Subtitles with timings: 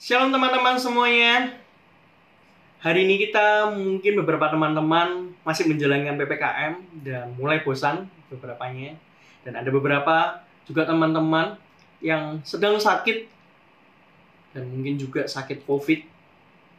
[0.00, 1.60] Shalom teman-teman semuanya.
[2.80, 6.72] Hari ini kita mungkin beberapa teman-teman masih menjalankan PPKM
[7.04, 8.96] dan mulai bosan beberapanya.
[9.44, 11.60] Dan ada beberapa juga teman-teman
[12.00, 13.28] yang sedang sakit
[14.56, 16.00] dan mungkin juga sakit COVID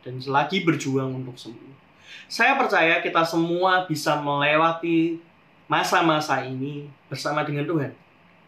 [0.01, 1.77] dan lagi berjuang untuk sembuh.
[2.25, 5.21] Saya percaya kita semua bisa melewati
[5.69, 7.93] masa-masa ini bersama dengan Tuhan.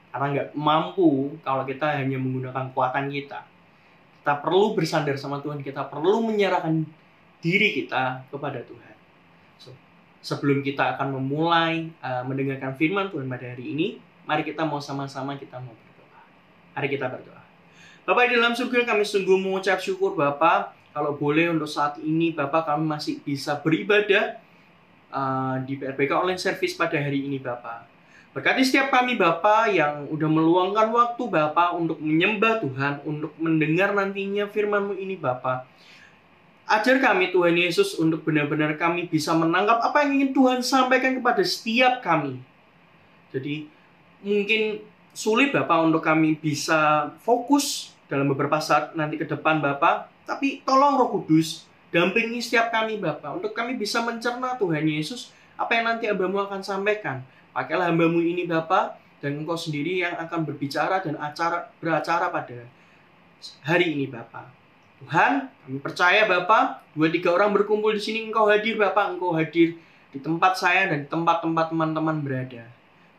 [0.09, 3.52] Karena nggak mampu kalau kita hanya menggunakan kekuatan kita.
[4.23, 6.87] Kita perlu bersandar sama Tuhan, kita perlu menyerahkan
[7.43, 8.95] diri kita kepada Tuhan.
[9.59, 9.75] So,
[10.23, 15.35] sebelum kita akan memulai uh, mendengarkan firman Tuhan pada hari ini, mari kita mau sama-sama
[15.35, 16.23] kita mau berdoa.
[16.71, 17.43] Mari kita berdoa.
[18.07, 22.63] Bapak di dalam surga kami sungguh mengucap syukur Bapak kalau boleh untuk saat ini Bapak
[22.63, 24.39] kami masih bisa beribadah
[25.11, 27.92] uh, di PRBK Online Service pada hari ini Bapak.
[28.33, 34.49] Berkati setiap kami Bapak yang udah meluangkan waktu Bapak untuk menyembah Tuhan, untuk mendengar nantinya
[34.49, 35.69] firman-Mu ini Bapak.
[36.65, 41.45] Ajar kami Tuhan Yesus untuk benar-benar kami bisa menangkap apa yang ingin Tuhan sampaikan kepada
[41.45, 42.41] setiap kami.
[43.29, 43.69] Jadi
[44.25, 44.81] mungkin
[45.13, 50.97] sulit Bapak untuk kami bisa fokus dalam beberapa saat nanti ke depan Bapak, tapi tolong
[50.97, 56.09] Roh Kudus dampingi setiap kami Bapak untuk kami bisa mencerna Tuhan Yesus apa yang nanti
[56.09, 57.21] hambamu akan sampaikan
[57.53, 62.65] Pakailah hambamu ini Bapa dan engkau sendiri yang akan berbicara dan acara beracara pada
[63.61, 64.49] hari ini Bapa.
[64.99, 69.77] Tuhan, kami percaya Bapa, dua tiga orang berkumpul di sini engkau hadir Bapa, engkau hadir
[70.09, 72.65] di tempat saya dan tempat-tempat teman-teman berada.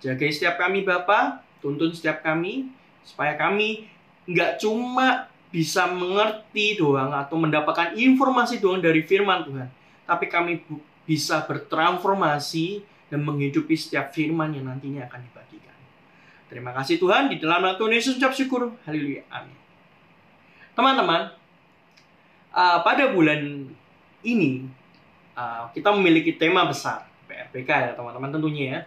[0.02, 2.68] Jaga setiap kami Bapa, tuntun setiap kami
[3.06, 3.86] supaya kami
[4.26, 9.68] nggak cuma bisa mengerti doang atau mendapatkan informasi doang dari firman Tuhan,
[10.02, 10.66] tapi kami
[11.06, 12.82] bisa bertransformasi
[13.12, 15.76] dan menghidupi setiap firman yang nantinya akan dibagikan.
[16.48, 18.72] Terima kasih Tuhan, di dalam nama Tuhan Yesus ucap syukur.
[18.86, 19.24] Haleluya.
[19.32, 19.56] Amin.
[20.74, 21.32] Teman-teman,
[22.54, 23.70] uh, pada bulan
[24.24, 24.66] ini
[25.34, 28.80] uh, kita memiliki tema besar PRPK ya teman-teman tentunya ya.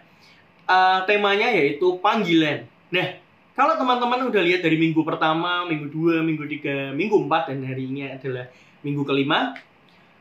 [0.68, 2.68] Uh, temanya yaitu panggilan.
[2.92, 3.16] Nah,
[3.56, 7.88] kalau teman-teman udah lihat dari minggu pertama, minggu dua, minggu tiga, minggu empat dan hari
[7.88, 8.46] ini adalah
[8.84, 9.56] minggu kelima,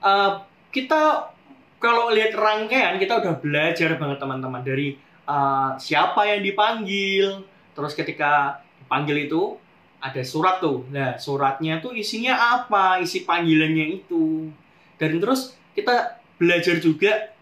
[0.01, 0.41] uh,
[0.72, 1.31] kita
[1.77, 4.97] kalau lihat rangkaian kita udah belajar banget teman-teman dari
[5.29, 7.45] uh, siapa yang dipanggil.
[7.77, 9.61] Terus ketika dipanggil itu
[10.01, 10.89] ada surat tuh.
[10.89, 12.97] Nah suratnya tuh isinya apa?
[13.01, 14.49] Isi panggilannya itu.
[14.97, 17.33] Dan terus kita belajar juga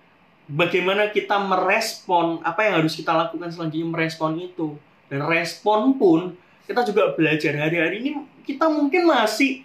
[0.52, 4.76] bagaimana kita merespon apa yang harus kita lakukan selanjutnya merespon itu.
[5.08, 6.36] Dan respon pun
[6.68, 7.56] kita juga belajar.
[7.56, 8.12] Hari-hari ini
[8.44, 9.64] kita mungkin masih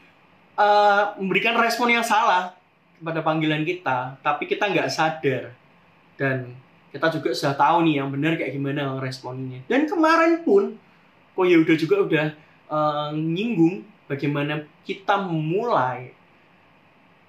[0.55, 2.60] uh, memberikan respon yang salah
[3.01, 5.57] pada panggilan kita, tapi kita nggak sadar.
[6.21, 6.53] Dan
[6.93, 9.65] kita juga sudah tahu nih yang benar kayak gimana responnya.
[9.67, 10.77] Dan kemarin pun,
[11.33, 12.27] kok ya udah juga udah
[12.69, 16.13] uh, nyinggung bagaimana kita memulai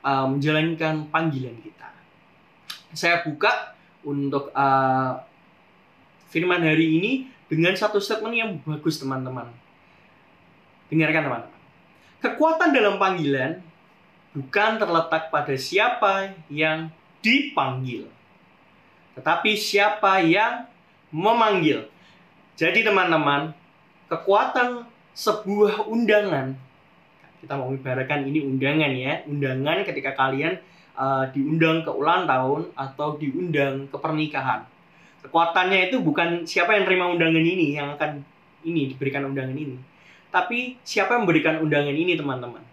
[0.04, 1.90] uh, menjalankan panggilan kita.
[2.92, 5.22] Saya buka untuk uh,
[6.28, 7.12] firman hari ini
[7.48, 9.48] dengan satu statement yang bagus teman-teman.
[10.92, 11.60] Dengarkan teman-teman.
[12.20, 13.71] Kekuatan dalam panggilan
[14.31, 16.88] bukan terletak pada siapa yang
[17.19, 18.08] dipanggil,
[19.19, 20.66] tetapi siapa yang
[21.12, 21.92] memanggil.
[22.56, 23.52] Jadi teman-teman,
[24.08, 26.56] kekuatan sebuah undangan,
[27.44, 30.56] kita mau ibaratkan ini undangan ya, undangan ketika kalian
[30.96, 34.63] uh, diundang ke ulang tahun atau diundang ke pernikahan.
[35.22, 38.24] Kekuatannya itu bukan siapa yang terima undangan ini yang akan
[38.63, 39.78] ini diberikan undangan ini,
[40.31, 42.71] tapi siapa yang memberikan undangan ini teman-teman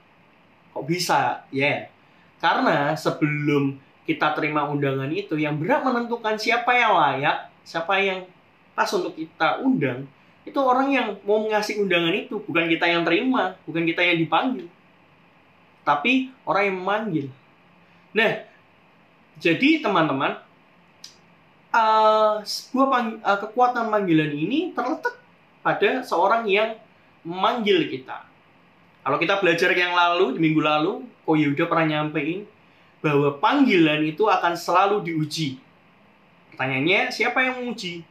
[0.78, 1.42] kok bisa?
[1.50, 1.66] Ya.
[1.66, 1.80] Yeah.
[2.38, 8.22] karena sebelum kita terima undangan itu yang berat menentukan siapa yang layak siapa yang
[8.78, 10.06] pas untuk kita undang
[10.46, 12.40] itu orang yang mau ngasih undangan itu.
[12.40, 14.70] Bukan kita yang terima bukan kita yang dipanggil.
[15.82, 17.26] Tapi orang yang memanggil.
[18.14, 18.46] Nah
[19.42, 20.38] jadi teman-teman
[21.74, 25.18] uh, sebuah pang, uh, kekuatan panggilan ini terletak
[25.60, 26.78] pada seorang yang
[27.26, 28.27] memanggil kita
[29.04, 32.44] kalau kita belajar yang lalu, di minggu lalu, Ko Yuda pernah nyampein
[32.98, 35.60] bahwa panggilan itu akan selalu diuji.
[36.52, 38.02] Pertanyaannya, siapa yang menguji?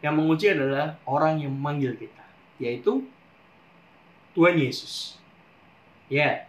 [0.00, 2.24] Yang menguji adalah orang yang memanggil kita,
[2.56, 3.04] yaitu
[4.32, 5.20] Tuhan Yesus.
[6.08, 6.48] Ya.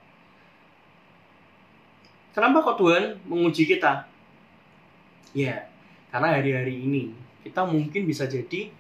[2.35, 4.07] Kenapa kok Tuhan menguji kita?
[5.35, 5.67] Ya,
[6.11, 7.11] karena hari-hari ini
[7.43, 8.71] kita mungkin bisa jadi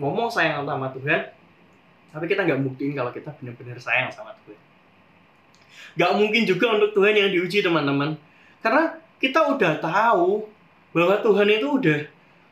[0.00, 1.28] ngomong sayang sama Tuhan,
[2.12, 4.60] tapi kita nggak buktiin kalau kita benar-benar sayang sama Tuhan.
[5.92, 8.16] Gak mungkin juga untuk Tuhan yang diuji teman-teman.
[8.64, 10.48] Karena kita udah tahu
[10.92, 11.98] bahwa Tuhan itu udah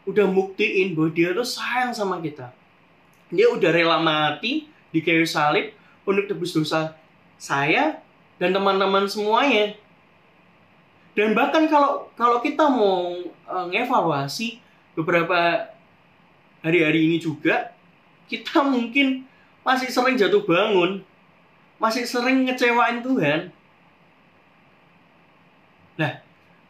[0.08, 2.52] udah buktiin bahwa dia tuh sayang sama kita.
[3.32, 5.72] Dia udah rela mati di kayu salib
[6.04, 6.96] untuk tebus dosa
[7.40, 8.00] saya
[8.40, 9.76] dan teman-teman semuanya.
[11.12, 13.12] Dan bahkan kalau kalau kita mau
[13.44, 14.60] uh, ngevaluasi
[14.96, 15.68] beberapa
[16.60, 17.72] hari-hari ini juga
[18.28, 19.29] kita mungkin
[19.60, 21.04] masih sering jatuh bangun,
[21.76, 23.52] masih sering ngecewain Tuhan.
[26.00, 26.12] Nah,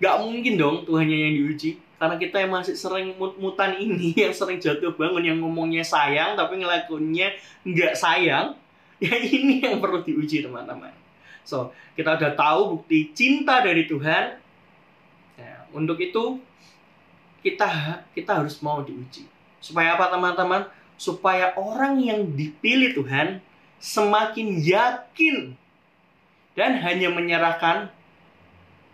[0.02, 1.78] nggak mungkin dong Tuhannya yang diuji.
[2.00, 6.56] Karena kita yang masih sering mut-mutan ini yang sering jatuh bangun yang ngomongnya sayang tapi
[6.56, 8.56] ngelakuinnya nggak sayang
[9.04, 10.92] ya ini yang perlu diuji teman-teman.
[11.44, 14.40] So kita udah tahu bukti cinta dari Tuhan.
[15.36, 16.40] Ya, untuk itu
[17.44, 17.68] kita
[18.16, 19.28] kita harus mau diuji.
[19.60, 20.64] Supaya apa teman-teman
[21.00, 23.40] supaya orang yang dipilih Tuhan
[23.80, 25.56] semakin yakin
[26.52, 27.88] dan hanya menyerahkan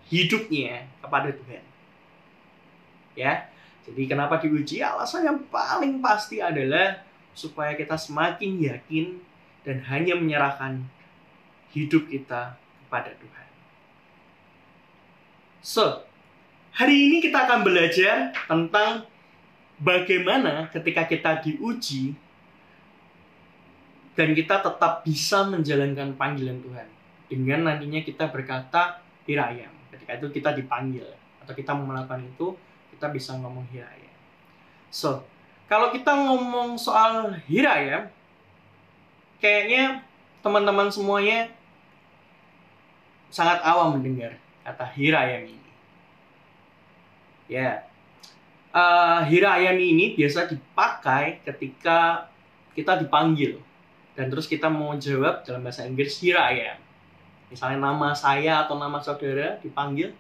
[0.07, 1.67] hidupnya kepada Tuhan.
[3.19, 3.51] Ya.
[3.83, 4.83] Jadi kenapa diuji?
[4.87, 7.03] Alasan yang paling pasti adalah
[7.35, 9.19] supaya kita semakin yakin
[9.67, 10.87] dan hanya menyerahkan
[11.75, 12.55] hidup kita
[12.87, 13.49] kepada Tuhan.
[15.59, 16.07] So,
[16.71, 19.07] hari ini kita akan belajar tentang
[19.81, 22.17] bagaimana ketika kita diuji
[24.17, 26.89] dan kita tetap bisa menjalankan panggilan Tuhan?
[27.27, 31.07] Dengan nantinya kita berkata hirayam ketika itu kita dipanggil
[31.43, 32.55] atau kita melakukan itu
[32.95, 34.13] kita bisa ngomong hiraya
[34.89, 35.27] so
[35.67, 38.07] kalau kita ngomong soal hiraya
[39.43, 40.07] kayaknya
[40.47, 41.51] teman-teman semuanya
[43.35, 45.71] sangat awam mendengar kata hirayam ini.
[47.51, 47.87] Ya
[48.77, 52.29] uh, hirayam ini biasa dipakai ketika
[52.77, 53.57] kita dipanggil.
[54.13, 56.81] Dan terus kita mau jawab dalam bahasa Inggris hirayam
[57.47, 60.11] misalnya nama saya atau nama saudara dipanggil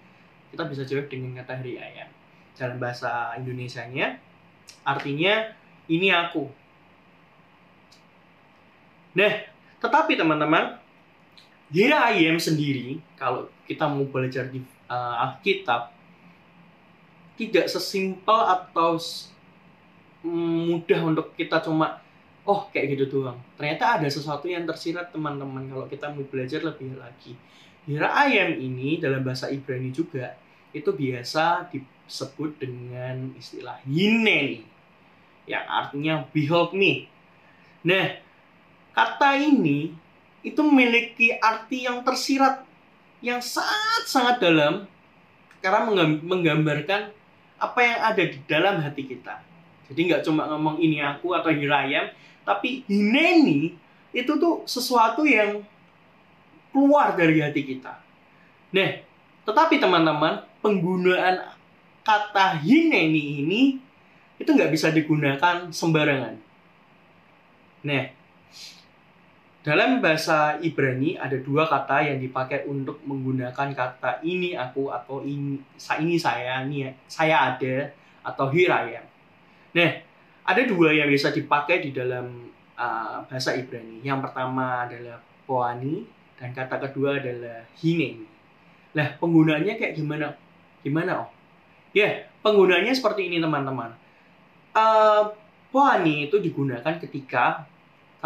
[0.54, 2.08] kita bisa jawab dengan kata hari ayam
[2.54, 4.16] dalam bahasa Indonesia-nya
[4.86, 5.50] artinya
[5.90, 6.46] ini aku.
[9.18, 9.32] Nah
[9.82, 10.78] tetapi teman-teman
[11.66, 15.90] Hira ayam sendiri kalau kita mau belajar di uh, Alkitab
[17.36, 18.96] tidak sesimpel atau
[20.26, 22.00] mudah untuk kita cuma
[22.48, 23.38] oh kayak gitu doang.
[23.60, 25.68] Ternyata ada sesuatu yang tersirat teman-teman.
[25.68, 27.36] Kalau kita mau belajar lebih lagi.
[27.86, 30.34] Hira ayam ini dalam bahasa Ibrani juga
[30.74, 34.66] itu biasa disebut dengan istilah hineni
[35.46, 37.06] yang artinya behold me.
[37.86, 38.18] Nah
[38.90, 39.94] kata ini
[40.42, 42.66] itu memiliki arti yang tersirat
[43.22, 44.74] yang sangat-sangat dalam
[45.62, 45.86] karena
[46.22, 47.15] menggambarkan
[47.56, 49.40] apa yang ada di dalam hati kita.
[49.86, 52.10] Jadi nggak cuma ngomong ini aku atau hirayam,
[52.42, 53.76] tapi hineni
[54.10, 55.62] itu tuh sesuatu yang
[56.72, 57.96] keluar dari hati kita.
[58.74, 58.90] Nah,
[59.46, 61.54] tetapi teman-teman, penggunaan
[62.02, 63.62] kata hineni ini
[64.36, 66.36] itu nggak bisa digunakan sembarangan.
[67.86, 68.15] Nah,
[69.66, 75.58] dalam bahasa Ibrani ada dua kata yang dipakai untuk menggunakan kata ini aku atau ini,
[75.98, 77.90] ini saya, ini saya ada
[78.22, 79.02] atau hirayam.
[79.74, 79.90] Nah,
[80.46, 82.46] ada dua yang bisa dipakai di dalam
[82.78, 84.06] uh, bahasa Ibrani.
[84.06, 85.18] Yang pertama adalah
[85.50, 86.06] poani
[86.38, 88.22] dan kata kedua adalah hineni.
[88.94, 90.30] Nah, penggunaannya kayak gimana?
[90.86, 91.30] Gimana, Oh?
[91.90, 93.98] Ya, penggunaannya seperti ini, teman-teman.
[94.78, 95.34] Uh,
[95.74, 97.66] poani itu digunakan ketika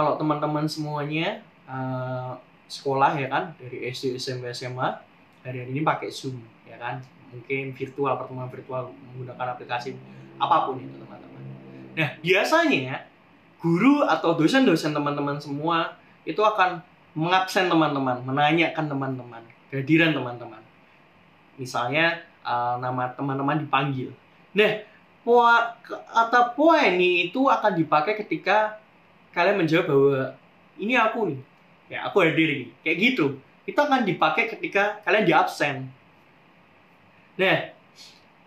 [0.00, 2.32] kalau teman-teman semuanya uh,
[2.72, 4.88] sekolah ya kan dari SD, SMP, SMA
[5.44, 9.92] hari ini pakai Zoom ya kan mungkin virtual pertemuan virtual menggunakan aplikasi
[10.40, 11.42] apa pun itu teman-teman
[11.90, 13.04] Nah, biasanya
[13.60, 16.80] guru atau dosen-dosen teman-teman semua itu akan
[17.12, 20.62] mengabsen teman-teman, menanyakan teman-teman, kehadiran teman-teman.
[21.58, 24.14] Misalnya uh, nama teman-teman dipanggil.
[24.56, 24.80] Nah,
[25.90, 28.80] kata poeni itu akan dipakai ketika
[29.30, 30.20] kalian menjawab bahwa
[30.80, 31.40] ini aku nih,
[31.92, 33.26] ya aku hadir nih, kayak gitu.
[33.68, 35.86] Itu akan dipakai ketika kalian di absen.
[37.38, 37.56] Nah,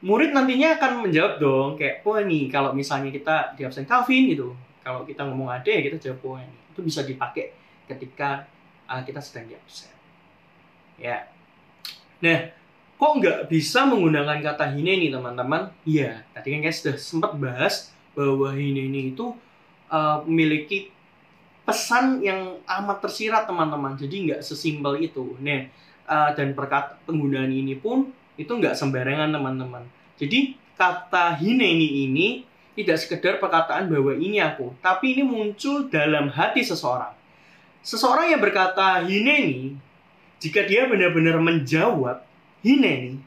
[0.03, 4.51] murid nantinya akan menjawab dong kayak oh ini kalau misalnya kita di absen Calvin gitu.
[4.83, 6.59] Kalau kita ngomong ada ya kita jawab oh ini.
[6.75, 7.55] Itu bisa dipakai
[7.87, 8.43] ketika
[8.91, 9.95] uh, kita sedang di absen.
[10.99, 11.31] Ya.
[12.19, 12.51] Nah
[12.99, 15.71] kok nggak bisa menggunakan kata hineni teman-teman?
[15.87, 16.27] Iya.
[16.35, 19.31] Tadi kan guys sudah sempat bahas bahwa hineni itu
[19.93, 20.25] uh,
[21.63, 25.63] pesan yang amat tersirat teman-teman jadi nggak sesimpel itu nah
[26.07, 29.83] uh, dan perkata penggunaan ini pun itu nggak sembarangan teman-teman.
[30.17, 32.27] Jadi kata hineni ini
[32.73, 37.13] tidak sekedar perkataan bahwa ini aku, tapi ini muncul dalam hati seseorang.
[37.85, 39.77] Seseorang yang berkata hineni,
[40.41, 42.25] jika dia benar-benar menjawab
[42.65, 43.21] hineni,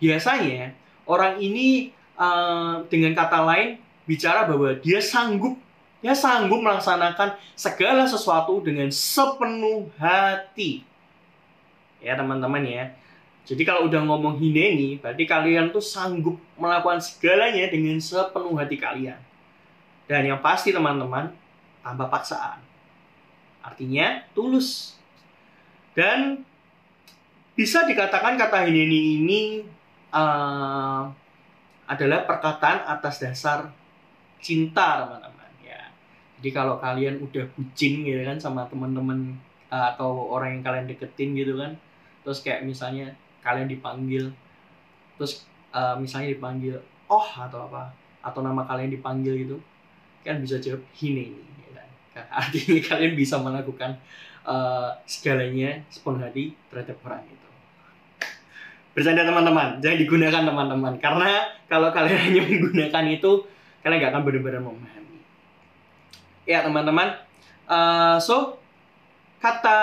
[0.00, 0.72] biasanya
[1.04, 3.76] orang ini uh, dengan kata lain
[4.06, 5.58] bicara bahwa dia sanggup
[6.04, 10.84] dia sanggup melaksanakan segala sesuatu dengan sepenuh hati.
[11.98, 12.94] Ya teman-teman ya.
[13.42, 19.18] Jadi kalau udah ngomong hineni, berarti kalian tuh sanggup melakukan segalanya dengan sepenuh hati kalian.
[20.06, 21.34] Dan yang pasti teman-teman,
[21.82, 22.62] tanpa paksaan.
[23.62, 24.94] Artinya tulus.
[25.96, 26.46] Dan
[27.58, 29.40] bisa dikatakan kata hineni ini
[30.14, 31.08] uh,
[31.88, 33.74] adalah perkataan atas dasar
[34.42, 35.80] cinta teman-teman ya.
[36.40, 39.36] Jadi kalau kalian udah bucin gitu kan sama teman-teman
[39.72, 41.74] uh, atau orang yang kalian deketin gitu kan,
[42.22, 44.30] terus kayak misalnya kalian dipanggil,
[45.16, 46.76] terus uh, misalnya dipanggil
[47.06, 49.56] oh atau apa atau nama kalian dipanggil gitu,
[50.26, 51.88] kan bisa jawab hine ya kan?
[52.44, 53.96] Artinya kalian bisa melakukan
[54.46, 57.46] uh, segalanya sepenuh hati terhadap orang itu
[58.96, 63.44] bercanda teman-teman jangan digunakan teman-teman karena kalau kalian hanya menggunakan itu
[63.86, 65.18] kalian nggak akan benar-benar memahami.
[66.42, 67.22] Ya teman-teman.
[67.70, 68.58] Uh, so
[69.38, 69.78] kata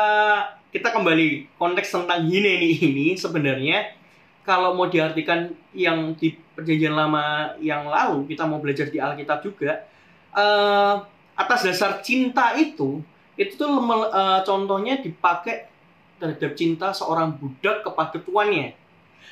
[0.76, 3.96] kita kembali konteks tentang hineni ini sebenarnya
[4.44, 9.88] kalau mau diartikan yang di perjanjian lama yang lalu kita mau belajar di Alkitab juga
[10.36, 11.00] uh,
[11.40, 13.00] atas dasar cinta itu
[13.40, 15.72] itu tuh uh, contohnya dipakai
[16.20, 18.76] terhadap cinta seorang budak kepada tuannya.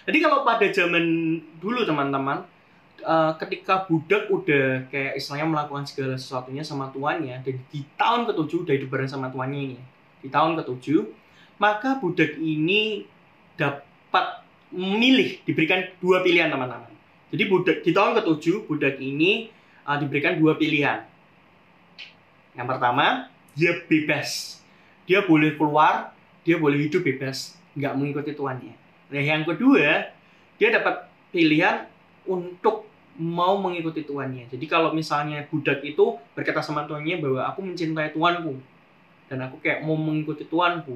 [0.07, 2.41] Jadi kalau pada zaman dulu teman-teman,
[3.05, 8.67] uh, ketika budak udah kayak istilahnya melakukan segala sesuatunya sama tuannya, dan di tahun ketujuh
[8.67, 9.79] udah hidup bareng sama tuannya ini,
[10.21, 11.07] di tahun ketujuh,
[11.57, 13.05] maka budak ini
[13.57, 16.91] dapat memilih, diberikan dua pilihan teman-teman.
[17.31, 19.53] Jadi budak di tahun ketujuh budak ini
[19.87, 21.07] uh, diberikan dua pilihan.
[22.51, 24.59] Yang pertama, dia bebas.
[25.07, 26.11] Dia boleh keluar,
[26.43, 28.75] dia boleh hidup bebas, nggak mengikuti tuannya.
[29.11, 30.11] Nah, yang kedua,
[30.59, 31.87] dia dapat pilihan
[32.27, 34.47] untuk mau mengikuti tuannya.
[34.47, 38.55] Jadi kalau misalnya budak itu berkata sama tuannya bahwa aku mencintai tuanku
[39.27, 40.95] dan aku kayak mau mengikuti tuanku.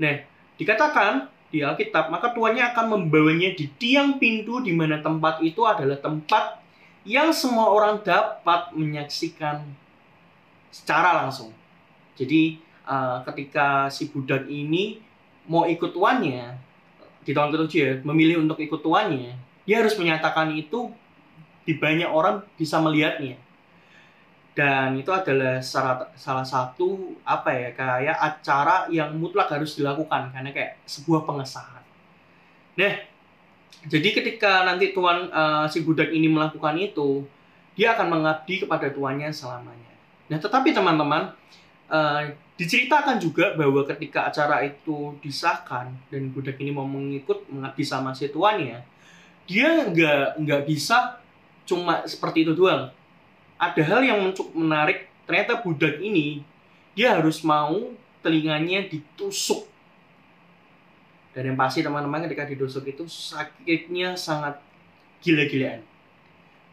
[0.00, 0.14] Nah,
[0.60, 5.96] dikatakan di Alkitab, maka tuannya akan membawanya di tiang pintu di mana tempat itu adalah
[5.96, 6.60] tempat
[7.06, 9.62] yang semua orang dapat menyaksikan
[10.74, 11.54] secara langsung.
[12.18, 15.00] Jadi uh, ketika si budak ini
[15.46, 16.58] mau ikut tuannya,
[17.26, 19.34] di tahun ketujuh ya memilih untuk ikut tuannya
[19.66, 20.94] dia harus menyatakan itu
[21.66, 23.36] di banyak orang bisa melihatnya.
[24.56, 30.32] Dan itu adalah salah, salah satu apa ya kayak acara yang mutlak harus dilakukan.
[30.32, 31.84] Karena kayak sebuah pengesahan.
[32.80, 32.94] Nah
[33.84, 37.26] jadi ketika nanti tuan uh, si budak ini melakukan itu
[37.76, 39.92] dia akan mengabdi kepada tuannya selamanya.
[40.32, 41.36] Nah tetapi teman-teman
[41.92, 42.24] uh,
[42.56, 48.32] Diceritakan juga bahwa ketika acara itu disahkan dan budak ini mau mengikut mengabdi sama si
[48.32, 48.80] tuannya,
[49.44, 51.20] dia nggak nggak bisa
[51.66, 52.88] cuma seperti itu doang.
[53.58, 54.20] Ada hal yang
[54.54, 56.40] menarik, ternyata budak ini
[56.96, 57.92] dia harus mau
[58.24, 59.68] telinganya ditusuk.
[61.36, 64.56] Dan yang pasti teman-teman ketika ditusuk itu sakitnya sangat
[65.20, 65.84] gila-gilaan.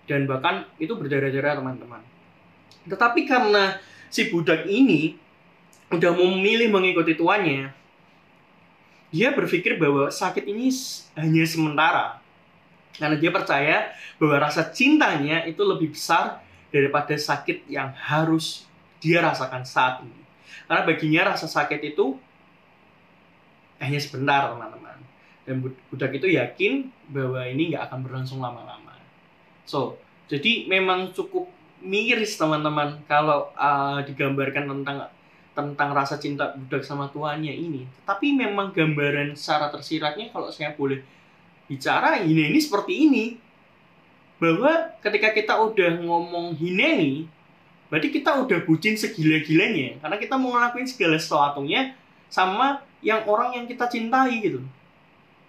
[0.07, 1.99] Dan bahkan itu berdarah-darah teman-teman.
[2.87, 3.75] Tetapi karena
[4.07, 5.19] si budak ini
[5.91, 7.75] udah memilih mengikuti tuannya,
[9.11, 10.71] dia berpikir bahwa sakit ini
[11.19, 12.22] hanya sementara.
[12.93, 13.89] Karena dia percaya
[14.21, 18.65] bahwa rasa cintanya itu lebih besar daripada sakit yang harus
[19.01, 20.21] dia rasakan saat ini.
[20.69, 22.17] Karena baginya rasa sakit itu
[23.81, 24.97] hanya sebentar, teman-teman.
[25.43, 25.55] Dan
[25.91, 28.95] budak itu yakin bahwa ini nggak akan berlangsung lama-lama.
[29.67, 29.99] So,
[30.31, 31.51] jadi memang cukup
[31.83, 35.11] miris teman-teman kalau uh, digambarkan tentang
[35.53, 37.85] tentang rasa cinta budak sama tuannya ini.
[38.07, 41.03] Tapi memang gambaran secara tersiratnya kalau saya boleh
[41.67, 43.25] bicara ini seperti ini.
[44.41, 47.31] Bahwa ketika kita udah ngomong hineni,
[47.87, 50.03] berarti kita udah bucin segila-gilanya.
[50.03, 51.95] Karena kita mau ngelakuin segala sesuatunya
[52.27, 54.59] sama yang orang yang kita cintai gitu.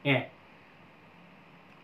[0.06, 0.30] Ya.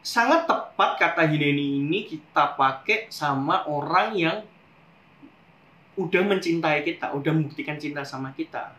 [0.01, 4.37] Sangat tepat kata hineni ini kita pakai sama orang yang
[6.01, 8.73] udah mencintai kita, udah membuktikan cinta sama kita,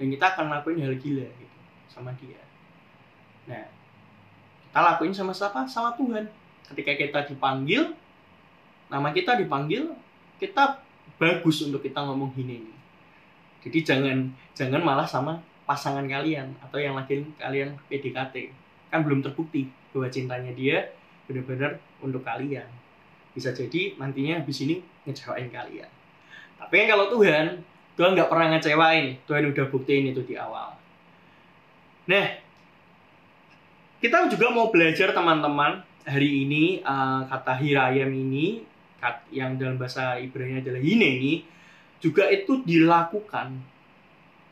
[0.00, 1.58] dan kita akan lakuin hal gila gitu
[1.92, 2.40] sama dia.
[3.44, 3.68] Nah,
[4.72, 5.68] kita lakuin sama siapa?
[5.68, 6.24] Sama Tuhan.
[6.64, 7.92] Ketika kita dipanggil,
[8.88, 9.92] nama kita dipanggil,
[10.40, 10.80] kita
[11.20, 12.72] bagus untuk kita ngomong ini.
[13.60, 18.48] Jadi jangan jangan malah sama pasangan kalian atau yang lagi kalian PDKT.
[18.88, 20.88] Kan belum terbukti bahwa cintanya dia
[21.28, 22.64] benar-benar untuk kalian.
[23.36, 25.92] Bisa jadi nantinya habis ini ngecewain kalian.
[26.56, 27.60] Tapi kan kalau Tuhan,
[28.00, 29.20] Tuhan nggak pernah ngecewain.
[29.28, 30.80] Tuhan udah buktiin itu di awal.
[32.08, 32.41] Nah,
[34.02, 38.66] kita juga mau belajar teman-teman hari ini uh, kata hirayam ini
[39.30, 41.46] yang dalam bahasa Ibrani adalah ini
[42.02, 43.54] juga itu dilakukan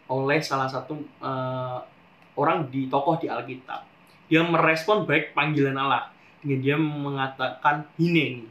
[0.06, 1.82] oleh salah satu uh,
[2.38, 3.82] orang di tokoh di Alkitab.
[4.30, 8.46] Dia merespon baik panggilan Allah dengan dia mengatakan ini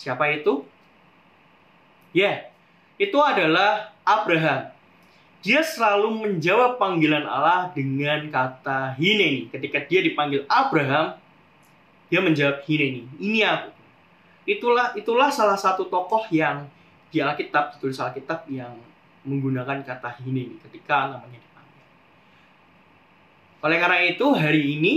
[0.00, 0.64] Siapa itu?
[2.16, 2.36] Ya, yeah,
[2.96, 4.72] itu adalah Abraham.
[5.40, 9.48] Dia selalu menjawab panggilan Allah dengan kata Hineni.
[9.48, 11.16] Ketika dia dipanggil Abraham,
[12.12, 13.08] dia menjawab Hineni.
[13.16, 13.70] Ini aku.
[14.44, 16.68] Itulah itulah salah satu tokoh yang
[17.08, 18.76] di Alkitab, ditulis Alkitab yang
[19.24, 21.86] menggunakan kata ini ketika namanya dipanggil.
[23.64, 24.94] Oleh karena itu hari ini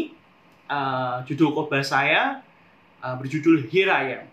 [0.67, 2.43] uh, judul khotbah saya
[2.99, 4.27] uh, berjudul Hiraya.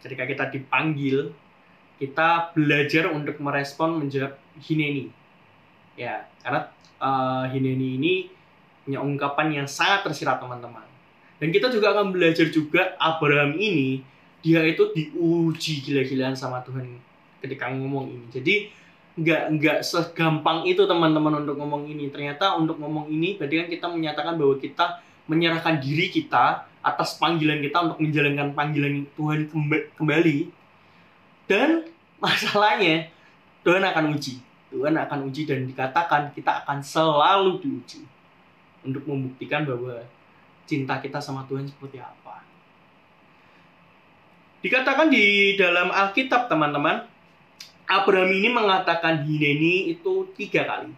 [0.00, 1.36] Ketika kita dipanggil,
[2.00, 5.19] kita belajar untuk merespon menjawab Hineni.
[6.00, 6.64] Ya, karena
[6.96, 8.14] uh, Hineni ini
[8.88, 10.88] punya ungkapan yang sangat tersirat teman-teman.
[11.36, 14.00] Dan kita juga akan belajar juga Abraham ini
[14.40, 16.96] dia itu diuji gila-gilaan sama Tuhan
[17.44, 18.26] ketika ngomong ini.
[18.32, 18.54] Jadi
[19.20, 22.08] nggak nggak segampang itu teman-teman untuk ngomong ini.
[22.08, 27.60] Ternyata untuk ngomong ini berarti kan kita menyatakan bahwa kita menyerahkan diri kita atas panggilan
[27.60, 29.52] kita untuk menjalankan panggilan Tuhan
[30.00, 30.38] kembali.
[31.44, 31.84] Dan
[32.24, 33.12] masalahnya
[33.60, 34.49] Tuhan akan uji.
[34.70, 38.06] Tuhan akan uji dan dikatakan kita akan selalu diuji
[38.86, 39.98] untuk membuktikan bahwa
[40.64, 42.46] cinta kita sama Tuhan seperti apa.
[44.62, 47.02] Dikatakan di dalam Alkitab teman-teman,
[47.90, 50.94] Abraham ini mengatakan Hineni itu tiga kali.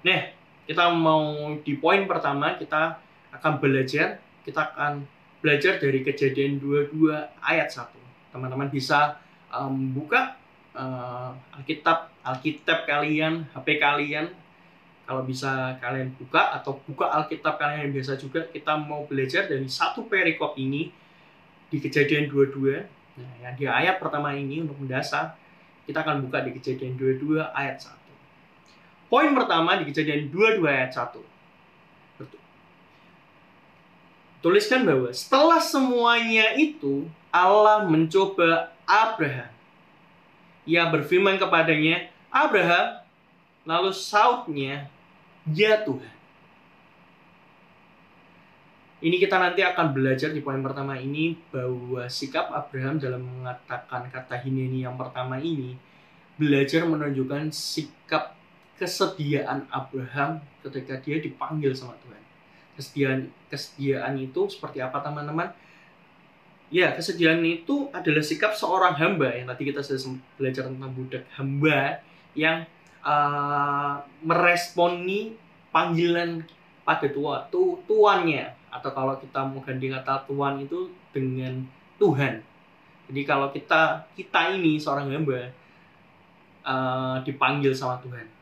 [0.00, 0.20] Nah,
[0.64, 2.96] kita mau di poin pertama kita
[3.36, 4.16] akan belajar,
[4.48, 5.04] kita akan
[5.44, 7.12] belajar dari kejadian 22
[7.44, 8.32] ayat 1.
[8.32, 9.20] Teman-teman bisa
[9.52, 10.39] um, buka
[10.80, 14.32] uh, Alkitab, Alkitab kalian, HP kalian,
[15.04, 19.68] kalau bisa kalian buka atau buka Alkitab kalian yang biasa juga, kita mau belajar dari
[19.68, 20.88] satu perikop ini
[21.68, 23.20] di kejadian 22.
[23.20, 25.36] Nah, yang di ayat pertama ini untuk mendasar,
[25.84, 29.10] kita akan buka di kejadian 22 ayat 1.
[29.10, 31.18] Poin pertama di kejadian 22 ayat 1.
[34.40, 39.49] Tuliskan bahwa setelah semuanya itu Allah mencoba Abraham.
[40.68, 43.00] Ia berfirman kepadanya, Abraham,
[43.64, 44.88] lalu sautnya,
[45.48, 46.20] ya Tuhan.
[49.00, 54.36] Ini kita nanti akan belajar di poin pertama ini bahwa sikap Abraham dalam mengatakan kata
[54.44, 55.72] hineni yang pertama ini
[56.36, 58.36] belajar menunjukkan sikap
[58.76, 62.22] kesediaan Abraham ketika dia dipanggil sama Tuhan.
[62.76, 65.48] Kesediaan kesediaan itu seperti apa teman-teman?
[66.70, 71.98] Ya, kesediaan itu adalah sikap seorang hamba yang tadi kita sudah belajar tentang budak hamba
[72.38, 72.62] yang
[73.02, 75.34] uh, meresponi
[75.74, 76.46] panggilan
[76.86, 81.66] pada tua tu, tuannya atau kalau kita mau ganti kata tuan itu dengan
[81.98, 82.38] Tuhan.
[83.10, 85.50] Jadi kalau kita kita ini seorang hamba
[86.62, 88.39] uh, dipanggil sama Tuhan.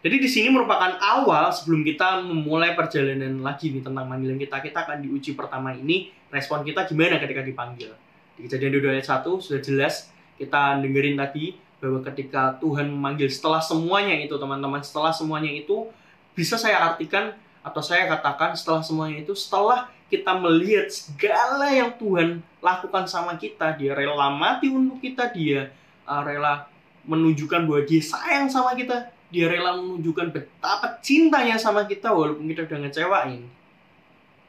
[0.00, 4.56] Jadi di sini merupakan awal sebelum kita memulai perjalanan lagi nih tentang panggilan kita.
[4.64, 7.92] Kita akan diuji pertama ini respon kita gimana ketika dipanggil.
[8.32, 10.08] Di kejadian 2 ayat 1 sudah jelas
[10.40, 11.52] kita dengerin tadi
[11.84, 15.88] bahwa ketika Tuhan memanggil setelah semuanya itu teman-teman setelah semuanya itu
[16.32, 22.40] bisa saya artikan atau saya katakan setelah semuanya itu setelah kita melihat segala yang Tuhan
[22.64, 25.72] lakukan sama kita dia rela mati untuk kita dia
[26.08, 26.68] uh, rela
[27.04, 32.66] menunjukkan bahwa dia sayang sama kita dia rela menunjukkan betapa cintanya sama kita walaupun kita
[32.66, 33.46] udah ngecewain.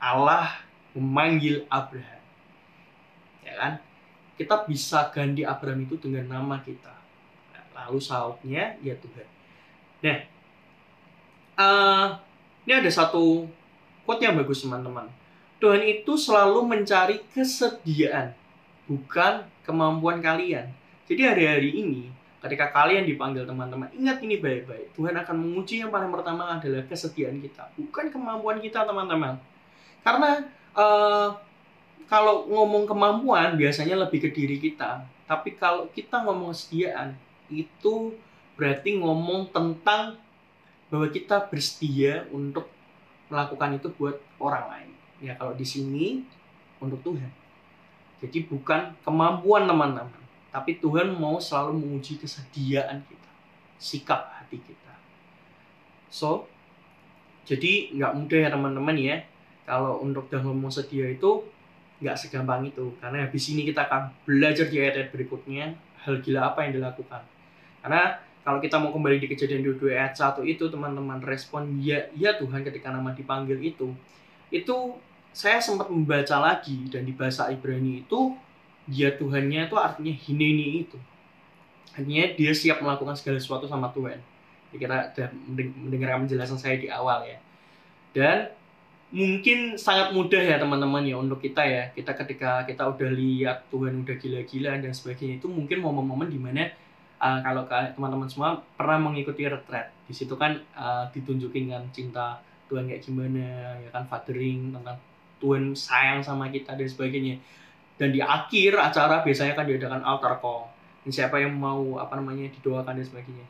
[0.01, 0.61] Allah
[0.97, 2.21] memanggil Abraham.
[3.45, 3.73] Ya kan?
[4.35, 6.97] Kita bisa ganti Abraham itu dengan nama kita.
[7.77, 9.27] Lalu sautnya ya Tuhan.
[10.01, 10.17] Nah
[11.61, 12.07] uh,
[12.65, 13.45] ini ada satu
[14.05, 15.09] quote yang bagus teman-teman.
[15.61, 18.33] Tuhan itu selalu mencari kesediaan,
[18.89, 20.73] bukan kemampuan kalian.
[21.05, 22.09] Jadi hari-hari ini,
[22.41, 24.97] ketika kalian dipanggil teman-teman, ingat ini baik-baik.
[24.97, 29.37] Tuhan akan menguji yang paling pertama adalah kesediaan kita, bukan kemampuan kita teman-teman.
[30.01, 30.41] Karena
[30.73, 31.37] uh,
[32.11, 35.07] kalau ngomong kemampuan biasanya lebih ke diri kita.
[35.31, 37.15] Tapi kalau kita ngomong kesediaan,
[37.47, 38.19] itu
[38.59, 40.19] berarti ngomong tentang
[40.91, 42.67] bahwa kita bersedia untuk
[43.31, 44.91] melakukan itu buat orang lain.
[45.23, 46.27] Ya kalau di sini
[46.83, 47.31] untuk Tuhan.
[48.19, 50.20] Jadi bukan kemampuan teman-teman,
[50.51, 53.31] tapi Tuhan mau selalu menguji kesediaan kita,
[53.79, 54.93] sikap hati kita.
[56.11, 56.45] So,
[57.47, 59.17] jadi nggak mudah ya teman-teman ya.
[59.63, 61.47] Kalau untuk dalam ngomong sedia itu
[62.03, 65.71] nggak segampang itu, karena habis ini kita akan belajar di ayat-ayat berikutnya
[66.03, 67.23] hal gila apa yang dilakukan.
[67.79, 72.33] Karena kalau kita mau kembali di kejadian 22 ayat 1 itu teman-teman respon ya ya
[72.41, 73.93] Tuhan ketika nama dipanggil itu
[74.49, 74.97] itu
[75.31, 78.33] saya sempat membaca lagi dan di bahasa Ibrani itu
[78.89, 80.97] ya Tuhannya itu artinya hineni itu.
[81.91, 84.17] Artinya dia siap melakukan segala sesuatu sama Tuhan.
[84.71, 85.29] Kita sudah
[85.83, 87.37] mendengar penjelasan saya di awal ya.
[88.15, 88.47] Dan
[89.11, 91.91] mungkin sangat mudah ya teman-teman ya untuk kita ya.
[91.91, 96.71] Kita ketika kita udah lihat Tuhan udah gila-gila dan sebagainya itu mungkin momen-momen di mana
[97.19, 99.91] uh, kalau teman-teman semua pernah mengikuti retret.
[100.07, 102.39] Di situ kan uh, ditunjukin kan cinta
[102.71, 104.95] Tuhan kayak gimana ya kan fathering tentang
[105.43, 107.35] Tuhan sayang sama kita dan sebagainya
[108.01, 110.73] dan di akhir acara biasanya kan diadakan altar call.
[111.05, 113.45] Dan siapa yang mau apa namanya didoakan dan sebagainya.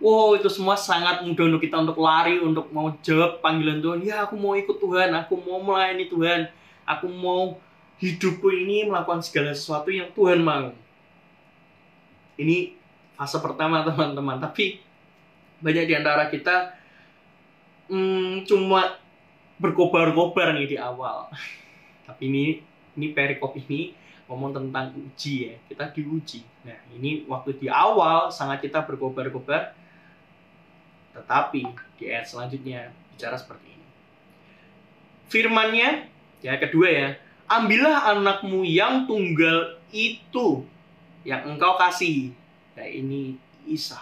[0.00, 4.00] Wow itu semua sangat mudah untuk kita untuk lari untuk mau jawab panggilan Tuhan.
[4.00, 6.48] Ya aku mau ikut Tuhan aku mau melayani Tuhan.
[6.88, 7.60] Aku mau
[8.00, 10.72] hidupku ini melakukan segala sesuatu yang Tuhan mau.
[12.40, 12.72] Ini
[13.20, 14.40] fase pertama teman-teman.
[14.40, 14.80] Tapi
[15.60, 16.72] banyak di antara kita
[17.92, 18.96] hmm, cuma
[19.60, 21.28] berkobar-kobar nih di awal.
[22.08, 23.94] Tapi ini ini perikop ini
[24.30, 29.74] ngomong tentang uji ya kita diuji nah ini waktu di awal sangat kita berkobar-kobar
[31.14, 31.66] tetapi
[31.98, 33.86] di ayat selanjutnya bicara seperti ini.
[35.30, 36.08] Firmannya,
[36.42, 37.08] ya kedua ya,
[37.50, 40.64] ambillah anakmu yang tunggal itu
[41.26, 42.32] yang engkau kasih.
[42.78, 44.00] Ya ini Isa.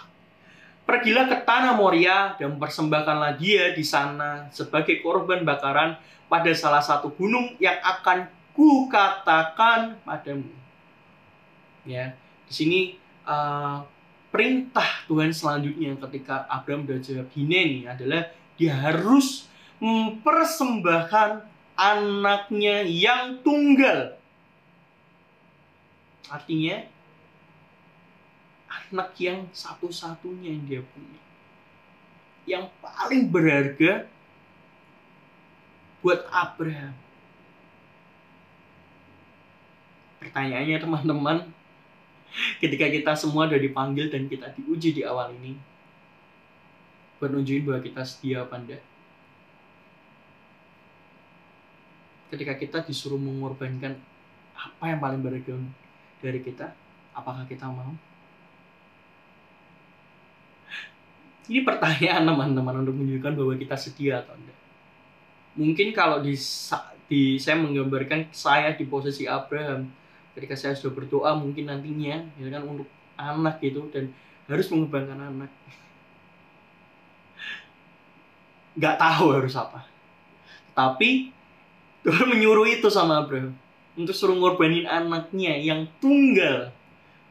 [0.87, 7.13] Pergilah ke tanah Moria dan persembahkanlah dia di sana sebagai korban bakaran pada salah satu
[7.13, 10.51] gunung yang akan kukatakan padamu.
[11.87, 12.13] Ya,
[12.45, 12.79] di sini
[13.25, 13.81] uh,
[14.29, 21.47] perintah Tuhan selanjutnya ketika Abraham sudah jawab nih adalah dia harus mempersembahkan
[21.79, 24.19] anaknya yang tunggal.
[26.29, 26.85] Artinya
[28.69, 31.21] anak yang satu-satunya yang dia punya.
[32.45, 34.05] Yang paling berharga
[36.03, 36.93] buat Abraham.
[40.19, 41.37] Pertanyaannya teman-teman,
[42.59, 45.55] ketika kita semua sudah dipanggil dan kita diuji di awal ini
[47.19, 48.83] buat nunjukin bahwa kita setia apa enggak?
[52.31, 53.99] Ketika kita disuruh mengorbankan
[54.55, 55.55] apa yang paling berharga
[56.19, 56.71] dari kita
[57.15, 57.91] apakah kita mau?
[61.49, 64.59] Ini pertanyaan teman-teman untuk menunjukkan bahwa kita setia atau enggak.
[65.57, 66.37] Mungkin kalau di,
[67.09, 69.98] di saya menggambarkan saya di posisi Abraham
[70.39, 72.87] ketika saya sudah berdoa mungkin nantinya ya kan untuk
[73.19, 74.15] anak gitu dan
[74.47, 75.51] harus mengembangkan anak.
[78.79, 79.83] Nggak tahu harus apa.
[80.71, 81.35] Tapi
[82.07, 83.51] Tuhan menyuruh itu sama Abraham.
[83.99, 86.71] Untuk suruh ngorbanin anaknya yang tunggal.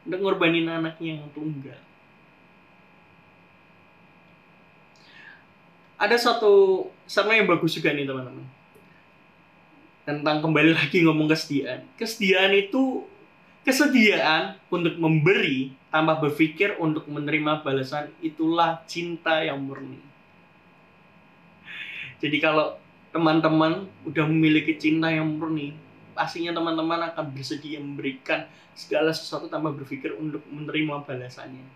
[0.05, 1.81] Untuk ngorbanin anaknya yang tunggal.
[5.97, 8.58] Ada satu sama yang bagus juga nih teman-teman
[10.09, 11.85] tentang kembali lagi ngomong kesediaan.
[11.93, 13.05] Kesediaan itu
[13.61, 20.01] kesediaan untuk memberi tanpa berpikir untuk menerima balasan itulah cinta yang murni.
[22.17, 22.81] Jadi kalau
[23.13, 25.77] teman-teman udah memiliki cinta yang murni,
[26.17, 31.69] pastinya teman-teman akan bersedia memberikan segala sesuatu tanpa berpikir untuk menerima balasannya.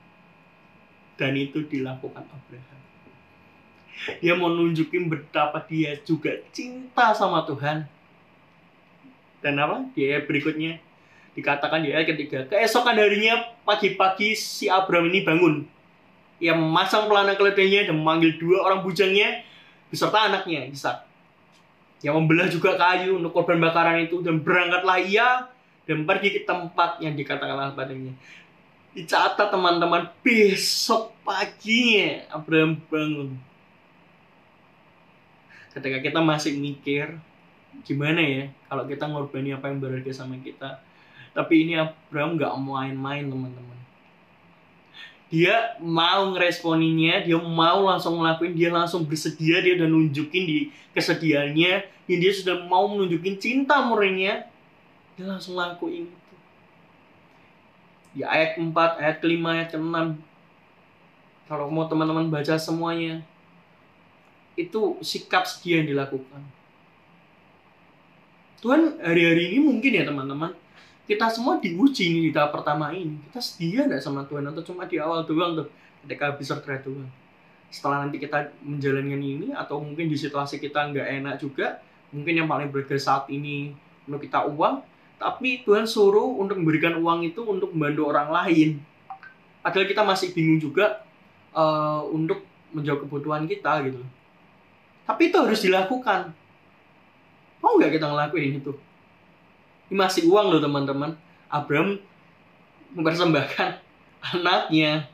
[1.13, 2.81] Dan itu dilakukan Abraham.
[4.19, 7.85] Dia mau betapa dia juga cinta sama Tuhan
[9.43, 9.83] dan apa?
[9.91, 10.79] Di ayat berikutnya
[11.33, 15.55] dikatakan di ayat ketiga keesokan harinya pagi-pagi si Abraham ini bangun.
[16.39, 19.43] Ia memasang pelana keledainya dan memanggil dua orang bujangnya
[19.91, 21.03] beserta anaknya Ishak.
[22.03, 25.47] Yang membelah juga kayu untuk korban bakaran itu dan berangkatlah ia
[25.83, 28.15] dan pergi ke tempat yang dikatakan padanya
[28.93, 33.29] dicatat teman-teman besok paginya Abraham bangun.
[35.73, 37.17] Ketika kita masih mikir
[37.81, 40.79] gimana ya kalau kita ngorbani apa yang berharga sama kita.
[41.33, 43.79] Tapi ini Abraham nggak main-main teman-teman.
[45.33, 50.59] Dia mau ngeresponinya dia mau langsung ngelakuin dia langsung bersedia dia udah nunjukin di
[50.93, 51.73] kesediaannya
[52.05, 54.45] dan dia sudah mau menunjukin cinta murninya
[55.17, 56.35] dia langsung lakuin itu.
[58.13, 58.69] Di ayat 4,
[59.01, 60.21] ayat kelima, ayat ke-6
[61.49, 63.25] kalau mau teman-teman baca semuanya
[64.53, 66.41] itu sikap sedia yang dilakukan
[68.63, 70.55] Tuhan hari-hari ini mungkin ya teman-teman
[71.03, 73.19] kita semua diuji nih di tahap pertama ini.
[73.27, 74.47] Kita setia nggak sama Tuhan?
[74.47, 75.67] Atau cuma di awal doang tuh
[76.07, 77.11] ketika habis retret Tuhan?
[77.67, 81.83] Setelah nanti kita menjalankan ini atau mungkin di situasi kita nggak enak juga
[82.15, 83.75] mungkin yang paling berharga saat ini
[84.07, 84.79] untuk kita uang
[85.19, 88.79] tapi Tuhan suruh untuk memberikan uang itu untuk membantu orang lain.
[89.59, 91.03] Padahal kita masih bingung juga
[91.51, 93.99] uh, untuk menjawab kebutuhan kita gitu.
[95.03, 96.31] Tapi itu harus dilakukan
[97.63, 98.75] Mau nggak kita ngelakuin itu?
[99.87, 101.15] Ini masih uang loh teman-teman.
[101.47, 101.95] Abraham
[102.91, 103.79] mempersembahkan
[104.35, 105.07] anaknya.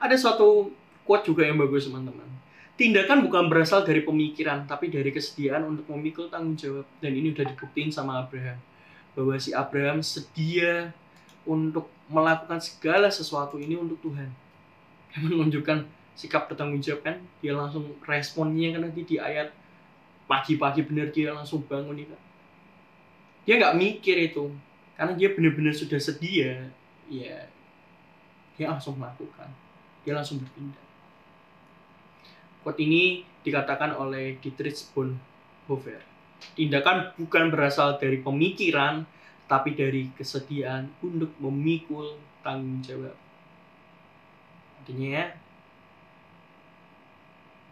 [0.00, 0.72] Ada suatu
[1.04, 2.24] quote juga yang bagus teman-teman.
[2.74, 6.88] Tindakan bukan berasal dari pemikiran, tapi dari kesediaan untuk memikul tanggung jawab.
[6.98, 8.58] Dan ini udah dibuktiin sama Abraham.
[9.14, 10.90] Bahwa si Abraham sedia
[11.46, 14.43] untuk melakukan segala sesuatu ini untuk Tuhan.
[15.22, 17.16] Menunjukkan sikap bertanggung jawab kan.
[17.38, 19.54] Dia langsung responnya kan nanti di ayat
[20.24, 22.20] pagi-pagi bener dia langsung bangun kan.
[23.46, 24.50] Dia nggak mikir itu.
[24.94, 26.70] Karena dia benar-benar sudah sedia.
[27.10, 27.50] Ya,
[28.54, 29.50] dia langsung melakukan.
[30.06, 30.84] Dia langsung bertindak
[32.64, 36.00] Quote ini dikatakan oleh Dietrich Bonhoeffer.
[36.56, 39.04] Tindakan bukan berasal dari pemikiran,
[39.44, 43.12] tapi dari kesediaan untuk memikul tanggung jawab.
[44.84, 45.26] Artinya ya,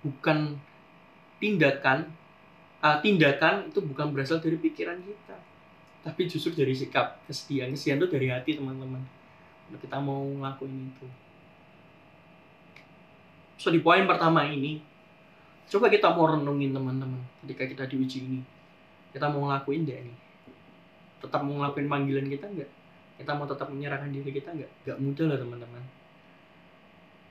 [0.01, 0.57] bukan
[1.37, 2.09] tindakan,
[2.81, 5.37] uh, tindakan itu bukan berasal dari pikiran kita,
[6.01, 7.77] tapi justru dari sikap kesediaan.
[7.77, 9.05] Kesediaan itu dari hati teman-teman.
[9.77, 11.05] Kita mau ngelakuin itu.
[13.61, 14.81] So di poin pertama ini,
[15.69, 18.41] coba kita mau renungin teman-teman ketika kita diuji ini.
[19.13, 20.17] Kita mau ngelakuin deh ini.
[21.21, 22.71] Tetap mau ngelakuin panggilan kita nggak?
[23.21, 24.89] Kita mau tetap menyerahkan diri kita nggak?
[24.89, 25.85] Nggak mudah lah teman-teman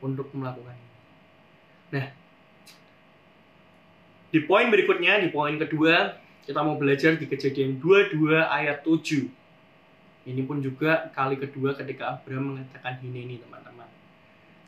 [0.01, 0.75] untuk melakukan.
[1.93, 2.05] Nah,
[4.31, 9.29] di poin berikutnya, di poin kedua, kita mau belajar di kejadian 22 ayat 7.
[10.27, 13.61] Ini pun juga kali kedua ketika Abraham mengatakan ini teman-teman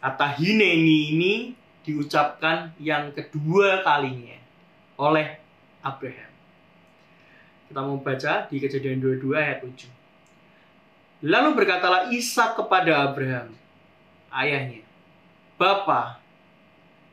[0.04, 1.34] kata hineni ini
[1.88, 4.36] diucapkan yang kedua kalinya
[5.00, 5.40] oleh
[5.80, 6.32] Abraham.
[7.72, 9.88] Kita mau baca di kejadian 22 ayat 7.
[11.24, 13.56] Lalu berkatalah Ishak kepada Abraham,
[14.28, 14.83] ayahnya,
[15.64, 16.20] Bapa,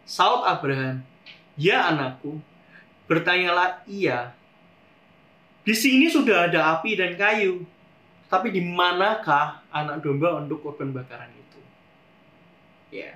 [0.02, 1.06] saut Abraham,
[1.54, 2.42] ya anakku,
[3.06, 4.34] bertanyalah ia,
[5.62, 7.62] di sini sudah ada api dan kayu,
[8.26, 11.30] tapi di manakah anak domba untuk korban bakaran
[12.90, 13.14] ya.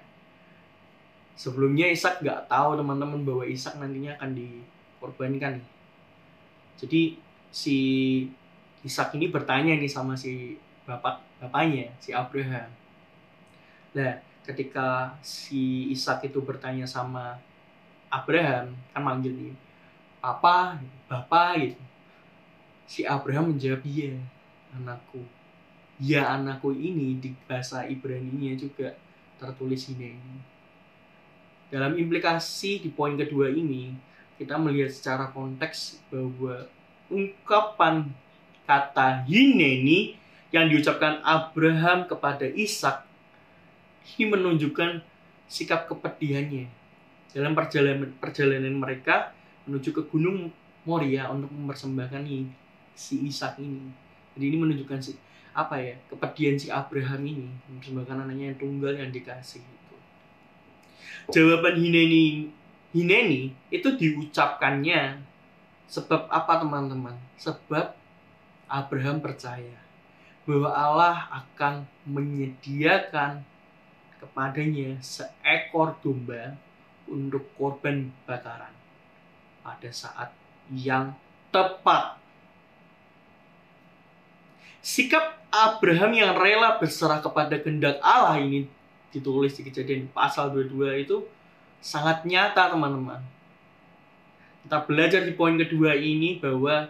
[1.34, 5.58] Sebelumnya Ishak nggak tahu teman-teman bahwa Ishak nantinya akan dikorbankan
[6.78, 7.18] jadi
[7.54, 7.76] si
[8.86, 12.68] Ishak ini bertanya nih sama si bapak bapaknya si Abraham.
[13.96, 17.40] Nah ketika si Ishak itu bertanya sama
[18.12, 19.56] Abraham kan manggil nih
[20.20, 20.78] papa
[21.08, 21.82] bapak gitu
[22.84, 24.20] si Abraham menjawab iya
[24.76, 25.24] anakku
[26.02, 28.94] ya anakku ini di bahasa Ibrani juga
[29.38, 30.16] tertulis ini.
[31.70, 33.94] Dalam implikasi di poin kedua ini,
[34.38, 36.70] kita melihat secara konteks bahwa
[37.10, 38.10] ungkapan
[38.64, 40.16] kata hineni
[40.54, 43.03] yang diucapkan Abraham kepada Ishak
[44.04, 45.00] ini menunjukkan
[45.48, 46.68] sikap kepedihannya
[47.34, 49.34] dalam perjalanan perjalanan mereka
[49.66, 50.52] menuju ke Gunung
[50.84, 52.22] Moria untuk mempersembahkan
[52.94, 53.90] si Ishak ini.
[54.36, 55.16] Jadi ini menunjukkan si
[55.54, 59.96] apa ya kepedihan si Abraham ini mempersembahkan anaknya yang tunggal yang dikasih itu
[61.30, 62.50] jawaban Hineni
[62.90, 65.22] Hineni itu diucapkannya
[65.86, 67.94] sebab apa teman-teman sebab
[68.66, 69.78] Abraham percaya
[70.42, 73.46] bahwa Allah akan menyediakan
[74.24, 76.56] kepadanya seekor domba
[77.04, 78.72] untuk korban bakaran
[79.60, 80.32] pada saat
[80.72, 81.12] yang
[81.52, 82.16] tepat
[84.84, 88.68] sikap Abraham yang rela berserah kepada kehendak Allah ini
[89.14, 91.16] ditulis di kejadian pasal 22 itu
[91.78, 93.22] sangat nyata teman-teman.
[94.66, 96.88] Kita belajar di poin kedua ini bahwa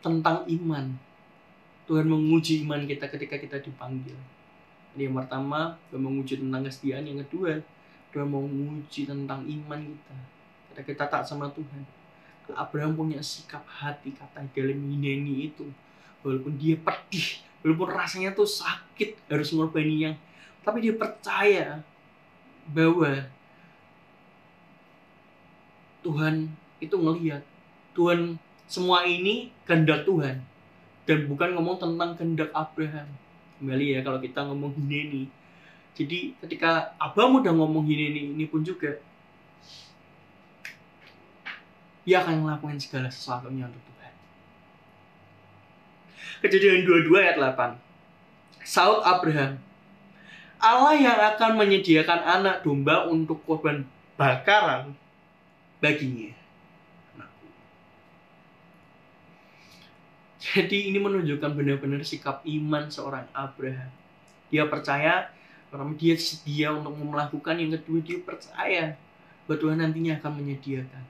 [0.00, 0.94] tentang iman.
[1.84, 4.16] Tuhan menguji iman kita ketika kita dipanggil.
[4.98, 7.06] Yang pertama, Tuhan menguji tentang kesetiaan.
[7.06, 7.62] Yang kedua,
[8.10, 10.16] Tuhan menguji tentang iman kita.
[10.74, 11.82] Ketika kita tak sama Tuhan.
[12.56, 15.68] Abraham punya sikap hati kata dalam ini itu
[16.24, 20.16] walaupun dia pedih walaupun rasanya tuh sakit harus mengorbankan yang
[20.64, 21.66] tapi dia percaya
[22.68, 23.24] bahwa
[26.04, 27.42] Tuhan itu ngelihat
[27.92, 30.44] Tuhan semua ini kehendak Tuhan
[31.08, 33.08] dan bukan ngomong tentang kehendak Abraham
[33.58, 35.26] kembali ya kalau kita ngomong ini
[35.98, 39.02] jadi ketika Abraham udah ngomong ini ini pun juga
[42.06, 44.14] dia akan melakukan segala sesuatunya untuk Tuhan
[46.38, 47.82] Kejadian 22 ayat 8.
[48.62, 49.58] Saud Abraham.
[50.62, 53.82] Allah yang akan menyediakan anak domba untuk korban
[54.14, 54.94] bakaran
[55.82, 56.30] baginya.
[60.48, 63.92] Jadi ini menunjukkan benar-benar sikap iman seorang Abraham.
[64.48, 65.28] Dia percaya,
[65.68, 68.96] orang dia sedia untuk melakukan, yang kedua dia percaya
[69.44, 71.04] bahwa Tuhan nantinya akan menyediakan.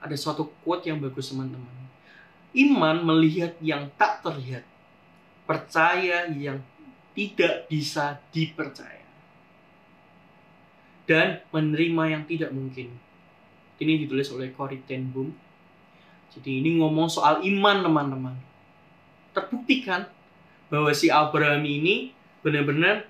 [0.00, 1.76] Ada suatu quote yang bagus teman-teman.
[2.50, 4.66] Iman melihat yang tak terlihat,
[5.46, 6.58] percaya yang
[7.14, 9.06] tidak bisa dipercaya,
[11.06, 12.90] dan menerima yang tidak mungkin.
[13.80, 15.32] Ini ditulis oleh Corrie ten Boom.
[16.30, 18.36] Jadi ini ngomong soal iman teman-teman.
[19.32, 20.06] Terbuktikan
[20.70, 22.14] bahwa si Abraham ini
[22.44, 23.08] benar-benar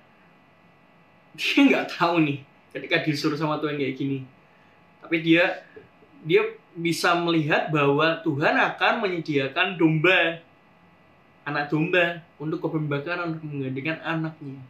[1.37, 2.39] dia nggak tahu nih
[2.71, 4.23] ketika disuruh sama Tuhan kayak gini.
[5.03, 5.67] Tapi dia
[6.23, 10.39] dia bisa melihat bahwa Tuhan akan menyediakan domba
[11.41, 14.61] anak domba untuk pembakaran untuk menggantikan anaknya.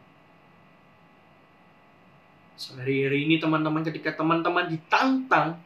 [2.56, 5.60] Sehari-hari ini teman-teman ketika teman-teman ditantang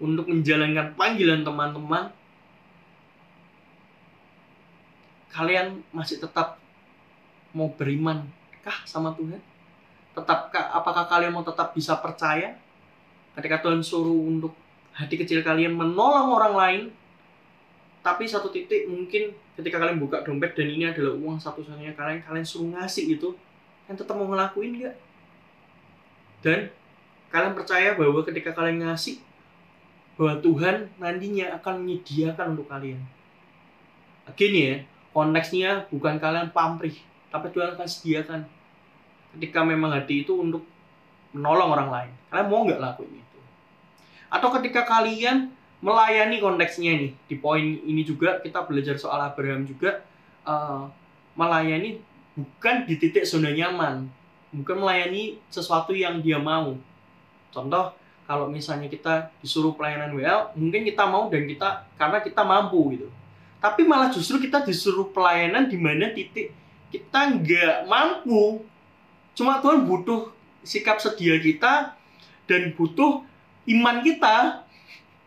[0.00, 2.10] untuk menjalankan panggilan teman-teman,
[5.30, 6.58] kalian masih tetap
[7.52, 8.26] mau beriman
[8.64, 9.38] kah sama Tuhan?
[10.16, 12.58] Tetapkah apakah kalian mau tetap bisa percaya
[13.38, 14.56] ketika Tuhan suruh untuk
[14.90, 16.82] hati kecil kalian menolong orang lain
[18.00, 22.46] tapi satu titik mungkin ketika kalian buka dompet dan ini adalah uang satu-satunya kalian kalian
[22.46, 23.36] suruh ngasih itu
[23.84, 24.96] kalian tetap mau ngelakuin nggak
[26.40, 26.72] dan
[27.28, 29.20] kalian percaya bahwa ketika kalian ngasih
[30.20, 33.00] bahwa Tuhan nantinya akan menyediakan untuk kalian.
[34.36, 34.76] Gini ya
[35.16, 36.92] konteksnya bukan kalian pamrih
[37.32, 38.40] tapi Tuhan akan sediakan.
[39.32, 40.68] Ketika memang hati itu untuk
[41.32, 42.12] menolong orang lain.
[42.28, 43.40] Kalian mau nggak lakuin itu?
[44.28, 50.04] Atau ketika kalian melayani konteksnya nih di poin ini juga kita belajar soal Abraham juga
[50.44, 50.84] uh,
[51.32, 51.96] melayani
[52.36, 54.04] bukan di titik zona nyaman.
[54.52, 56.76] Bukan melayani sesuatu yang dia mau.
[57.54, 57.96] Contoh
[58.30, 63.10] kalau misalnya kita disuruh pelayanan WL mungkin kita mau dan kita karena kita mampu gitu
[63.58, 66.54] tapi malah justru kita disuruh pelayanan di mana titik
[66.94, 68.62] kita nggak mampu
[69.34, 70.30] cuma Tuhan butuh
[70.62, 71.98] sikap sedia kita
[72.46, 73.26] dan butuh
[73.66, 74.62] iman kita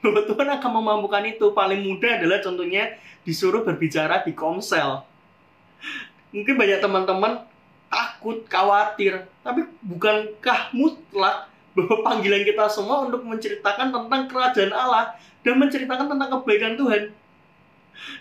[0.04, 1.56] bahwa Tuhan akan memampukan itu.
[1.56, 5.08] Paling mudah adalah contohnya disuruh berbicara di komsel.
[6.36, 7.48] Mungkin banyak teman-teman
[7.88, 9.24] takut, khawatir.
[9.40, 16.30] Tapi bukankah mutlak bahwa panggilan kita semua untuk menceritakan tentang kerajaan Allah dan menceritakan tentang
[16.40, 17.04] kebaikan Tuhan.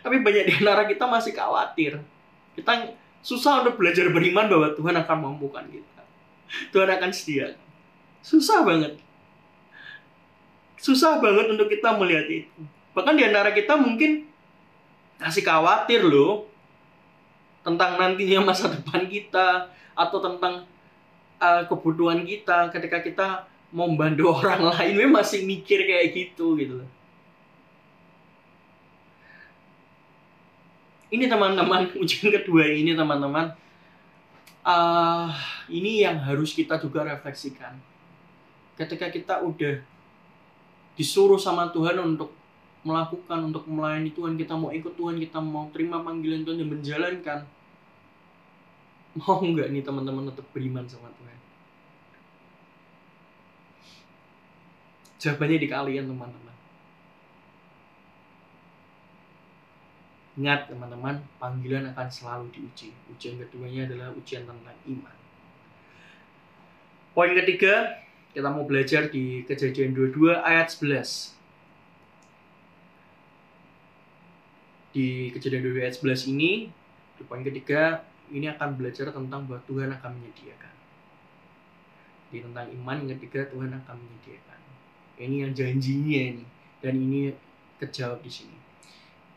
[0.02, 2.00] Tapi banyak di antara kita masih khawatir.
[2.56, 2.92] Kita
[3.24, 6.02] susah untuk belajar beriman bahwa Tuhan akan memampukan kita.
[6.72, 7.56] Tuhan akan sedia.
[8.20, 9.00] Susah banget
[10.82, 12.60] susah banget untuk kita melihat itu.
[12.92, 14.26] Bahkan di antara kita mungkin
[15.22, 16.50] masih khawatir loh
[17.62, 20.66] tentang nantinya masa depan kita atau tentang
[21.42, 23.26] uh, kebutuhan kita ketika kita
[23.74, 26.78] mau membantu orang lain, we masih mikir kayak gitu gitu.
[31.12, 33.52] Ini teman-teman ujian kedua ini teman-teman,
[34.62, 35.28] uh,
[35.66, 37.74] ini yang harus kita juga refleksikan.
[38.78, 39.82] Ketika kita udah
[40.96, 42.32] disuruh sama Tuhan untuk
[42.82, 47.38] melakukan untuk melayani Tuhan kita mau ikut Tuhan kita mau terima panggilan Tuhan dan menjalankan
[49.20, 51.38] mau nggak nih teman-teman tetap beriman sama Tuhan?
[55.20, 56.56] Jawabannya di kalian teman-teman.
[60.40, 62.88] Ingat teman-teman panggilan akan selalu diuji.
[63.12, 65.16] Ujian keduanya adalah ujian tentang iman.
[67.12, 68.00] Poin ketiga
[68.32, 71.36] kita mau belajar di kejadian 22 ayat 11.
[74.96, 76.72] Di kejadian 22 ayat 11 ini,
[77.20, 80.74] di poin ketiga, ini akan belajar tentang bahwa Tuhan akan menyediakan.
[82.32, 84.60] Di tentang iman yang ketiga, Tuhan akan menyediakan.
[85.18, 86.44] Ini yang janjinya ini.
[86.78, 87.34] Dan ini
[87.82, 88.58] kejawab di sini.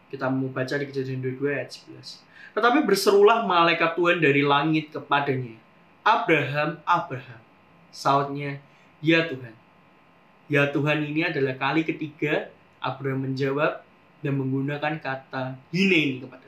[0.10, 2.21] Kita mau baca di kejadian 22 ayat 11.
[2.56, 5.58] Tetapi berserulah malaikat Tuhan dari langit kepadanya.
[6.06, 7.41] Abraham, Abraham.
[7.89, 8.62] Sautnya,
[9.04, 9.54] Ya Tuhan.
[10.45, 13.82] Ya Tuhan ini adalah kali ketiga Abraham menjawab
[14.21, 16.44] dan menggunakan kata ini kepada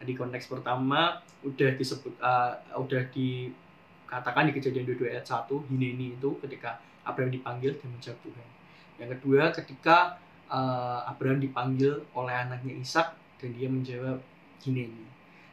[0.00, 6.40] Tadi konteks pertama udah disebut uh, udah dikatakan di kejadian 22 ayat 1 ini itu
[6.40, 8.48] ketika Abraham dipanggil dan menjawab Tuhan.
[8.96, 10.16] Yang kedua ketika
[10.48, 14.20] uh, Abraham dipanggil oleh anaknya Ishak dan dia menjawab
[14.68, 14.92] ini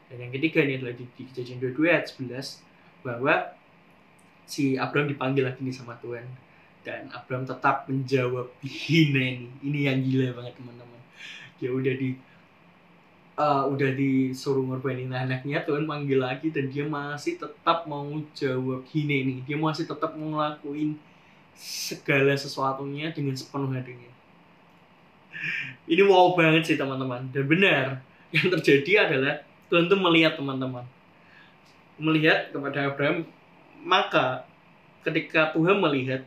[0.08, 3.34] Dan yang ketiga ini adalah di, di kejadian 22 ayat 11 bahwa
[4.48, 6.24] si Abraham dipanggil lagi nih sama Tuhan.
[6.80, 11.00] Dan Abraham tetap menjawab ini ini yang gila banget teman-teman.
[11.60, 12.16] Dia udah di
[13.38, 19.22] uh, udah disuruh ngorbanin anaknya Tuhan panggil lagi dan dia masih tetap mau jawab gini
[19.22, 20.98] nih dia masih tetap mau ngelakuin
[21.58, 24.10] segala sesuatunya dengan sepenuh hatinya.
[25.90, 27.30] Ini wow banget sih teman-teman.
[27.34, 27.98] Dan benar
[28.34, 30.86] yang terjadi adalah Tuhan tuh melihat teman-teman.
[31.98, 33.26] Melihat kepada Abraham
[33.82, 34.46] maka
[35.02, 36.22] ketika Tuhan melihat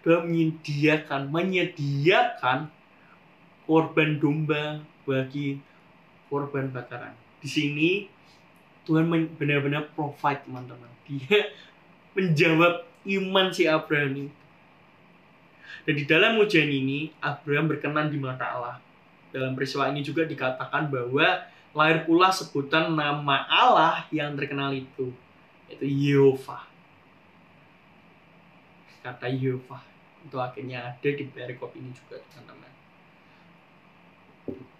[0.00, 2.58] Abraham menyediakan menyediakan
[3.66, 5.58] korban domba bagi
[6.28, 7.14] korban bakaran.
[7.40, 7.90] Di sini
[8.86, 10.90] Tuhan benar-benar provide teman-teman.
[11.06, 11.50] Dia
[12.16, 14.26] menjawab iman si Abraham ini.
[15.86, 18.76] Dan di dalam ujian ini Abraham berkenan di mata Allah.
[19.30, 21.46] Dalam peristiwa ini juga dikatakan bahwa
[21.76, 25.12] lahir pula sebutan nama Allah yang terkenal itu
[25.66, 26.66] yaitu Yehova.
[29.02, 29.82] Kata Yehova
[30.26, 32.70] itu akhirnya ada di perikop ini juga teman-teman.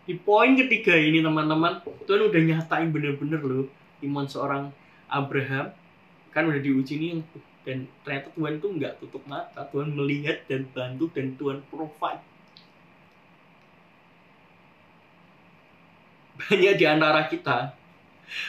[0.07, 3.66] Di poin ketiga ini teman-teman, Tuhan udah nyatain bener-bener loh
[4.07, 4.70] iman seorang
[5.11, 5.74] Abraham.
[6.30, 7.26] Kan udah diuji nih
[7.66, 9.66] dan ternyata Tuhan tuh nggak tutup mata.
[9.66, 12.22] Tuhan melihat dan bantu dan Tuhan provide.
[16.38, 17.74] Banyak di antara kita.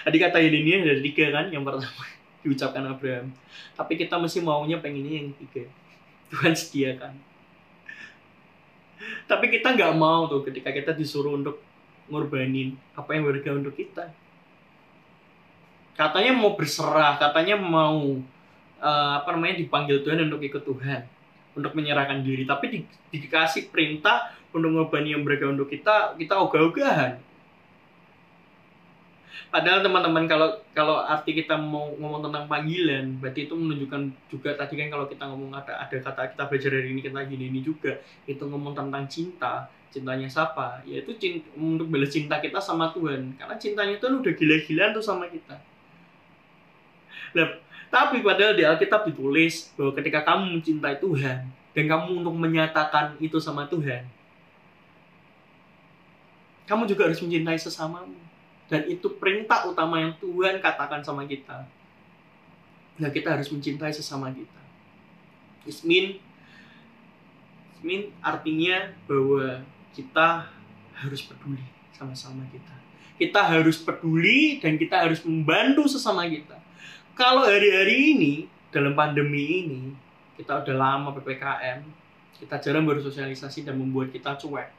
[0.06, 2.06] Tadi kata ini ada tiga kan yang pertama
[2.46, 3.34] diucapkan Abraham.
[3.74, 5.66] Tapi kita masih maunya pengennya yang tiga.
[6.30, 7.18] Tuhan sediakan
[9.30, 11.62] tapi kita nggak mau tuh ketika kita disuruh untuk
[12.08, 14.10] ngorbanin apa yang berharga untuk kita.
[15.98, 18.22] Katanya mau berserah katanya mau
[18.80, 21.02] uh, apa namanya dipanggil Tuhan untuk ikut Tuhan
[21.58, 22.46] untuk menyerahkan diri.
[22.46, 22.80] Tapi di,
[23.12, 27.27] dikasih perintah untuk ngobani yang mereka untuk kita kita ogah-ogahan
[29.54, 34.74] padahal teman-teman kalau kalau arti kita mau ngomong tentang panggilan berarti itu menunjukkan juga tadi
[34.76, 38.00] kan kalau kita ngomong ada ada kata kita belajar dari ini kita gini ini juga.
[38.26, 40.84] Itu ngomong tentang cinta cintanya siapa?
[40.84, 43.34] Yaitu cinta, untuk balas cinta kita sama Tuhan.
[43.40, 45.58] Karena cintanya Tuhan udah gila-gilaan tuh sama kita.
[47.34, 47.48] Nah,
[47.88, 53.40] tapi padahal di Alkitab ditulis bahwa ketika kamu mencintai Tuhan dan kamu untuk menyatakan itu
[53.40, 54.04] sama Tuhan,
[56.68, 58.27] kamu juga harus mencintai sesamamu.
[58.68, 61.64] Dan itu perintah utama yang Tuhan katakan sama kita.
[63.00, 64.62] Nah, kita harus mencintai sesama kita.
[65.64, 66.20] Ismin,
[67.80, 69.64] Ismin artinya bahwa
[69.96, 70.52] kita
[70.98, 71.64] harus peduli
[71.96, 72.76] sama-sama kita.
[73.18, 76.68] Kita harus peduli dan kita harus membantu sesama kita
[77.18, 78.34] kalau hari-hari ini
[78.70, 79.82] dalam pandemi ini
[80.38, 81.82] kita udah lama ppkm
[82.38, 84.70] kita jarang bersosialisasi dan membuat kita cuek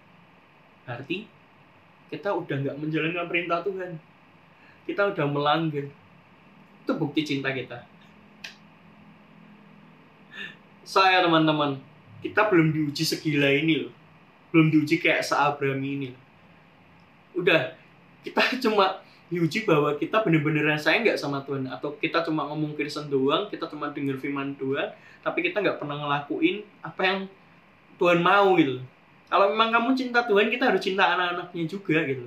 [0.87, 1.27] berarti
[2.09, 3.97] kita udah nggak menjalankan perintah Tuhan.
[4.89, 5.87] Kita udah melanggar
[6.85, 7.85] itu bukti cinta kita.
[10.89, 11.77] Saya teman-teman
[12.25, 13.93] kita belum diuji segila ini loh.
[14.49, 16.11] Belum diuji kayak seabraham ini
[17.37, 17.77] udah
[18.27, 18.99] kita cuma
[19.29, 21.69] diuji bahwa kita bener-bener saya nggak sama Tuhan.
[21.69, 24.91] Atau kita cuma ngomong Kristen doang kita cuma denger firman doang
[25.23, 27.19] tapi kita nggak pernah ngelakuin apa yang
[27.99, 28.81] Tuhan mau gitu
[29.29, 32.25] kalau memang kamu cinta Tuhan kita harus cinta anak-anaknya juga gitu.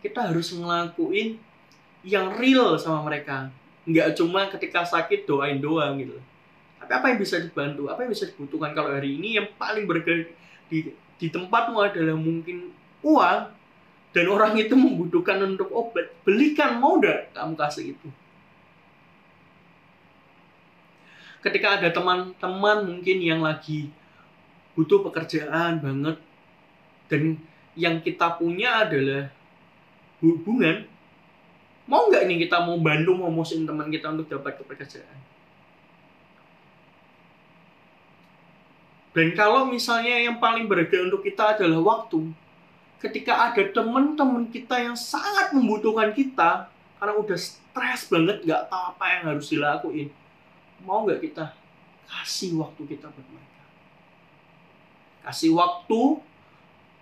[0.00, 1.36] Kita harus ngelakuin
[2.00, 3.52] yang real sama mereka.
[3.84, 6.16] Nggak cuma ketika sakit doain doang gitu.
[6.80, 7.92] Tapi apa yang bisa dibantu?
[7.92, 8.72] Apa yang bisa dibutuhkan?
[8.72, 10.32] Kalau hari ini yang paling berharga
[10.72, 12.72] di di tempatmu adalah mungkin
[13.04, 13.40] uang
[14.16, 18.08] dan orang itu membutuhkan untuk obat, belikan mau enggak kamu kasih itu.
[21.44, 23.92] Ketika ada teman-teman mungkin yang lagi
[24.72, 26.16] butuh pekerjaan banget
[27.10, 27.36] dan
[27.74, 29.28] yang kita punya adalah
[30.22, 30.86] hubungan,
[31.90, 35.18] mau nggak nih kita mau bantu mau musim teman kita untuk dapat pekerjaan?
[39.10, 42.30] Dan kalau misalnya yang paling berharga untuk kita adalah waktu,
[43.02, 46.70] ketika ada teman-teman kita yang sangat membutuhkan kita
[47.02, 50.12] karena udah stres banget nggak tahu apa yang harus dilakuin
[50.84, 51.52] mau nggak kita
[52.10, 53.64] kasih waktu kita buat mereka?
[55.26, 56.00] Kasih waktu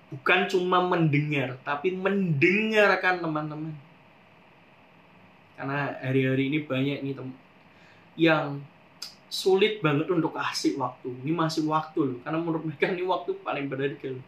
[0.08, 3.74] bukan cuma mendengar tapi mendengarkan teman-teman
[5.58, 7.36] karena hari-hari ini banyak nih teman
[8.18, 8.62] yang
[9.28, 13.68] sulit banget untuk kasih waktu ini masih waktu loh karena menurut mereka ini waktu paling
[13.68, 14.24] berharga loh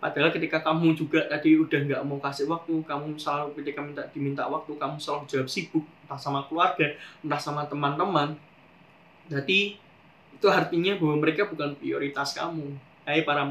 [0.00, 4.48] Padahal ketika kamu juga tadi udah nggak mau kasih waktu, kamu selalu ketika minta diminta
[4.48, 8.32] waktu, kamu selalu jawab sibuk, entah sama keluarga, entah sama teman-teman.
[9.28, 9.76] Jadi
[10.32, 12.80] itu artinya bahwa mereka bukan prioritas kamu.
[13.10, 13.42] Hai para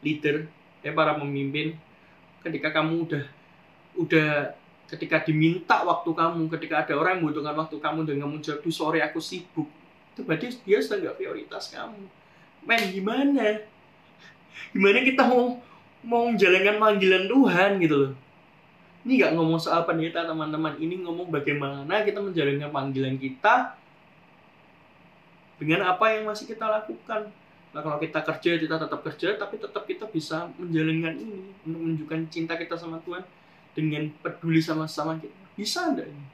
[0.00, 0.48] leader,
[0.80, 1.76] hai para pemimpin,
[2.40, 3.24] ketika kamu udah
[4.00, 4.56] udah
[4.88, 9.04] ketika diminta waktu kamu, ketika ada orang yang membutuhkan waktu kamu dan kamu jawab, sore
[9.04, 9.68] aku sibuk,
[10.16, 12.08] itu berarti dia sudah nggak prioritas kamu.
[12.64, 13.60] Men, gimana?
[14.72, 15.60] Gimana kita mau
[16.00, 18.12] mau menjalankan panggilan Tuhan gitu loh.
[19.04, 23.76] Ini nggak ngomong soal pendeta teman-teman, ini ngomong bagaimana kita menjalankan panggilan kita
[25.60, 27.28] dengan apa yang masih kita lakukan.
[27.72, 32.20] Nah kalau kita kerja, kita tetap kerja, tapi tetap kita bisa menjalankan ini untuk menunjukkan
[32.28, 33.24] cinta kita sama Tuhan
[33.72, 35.32] dengan peduli sama-sama kita.
[35.56, 36.24] Bisa enggak ini?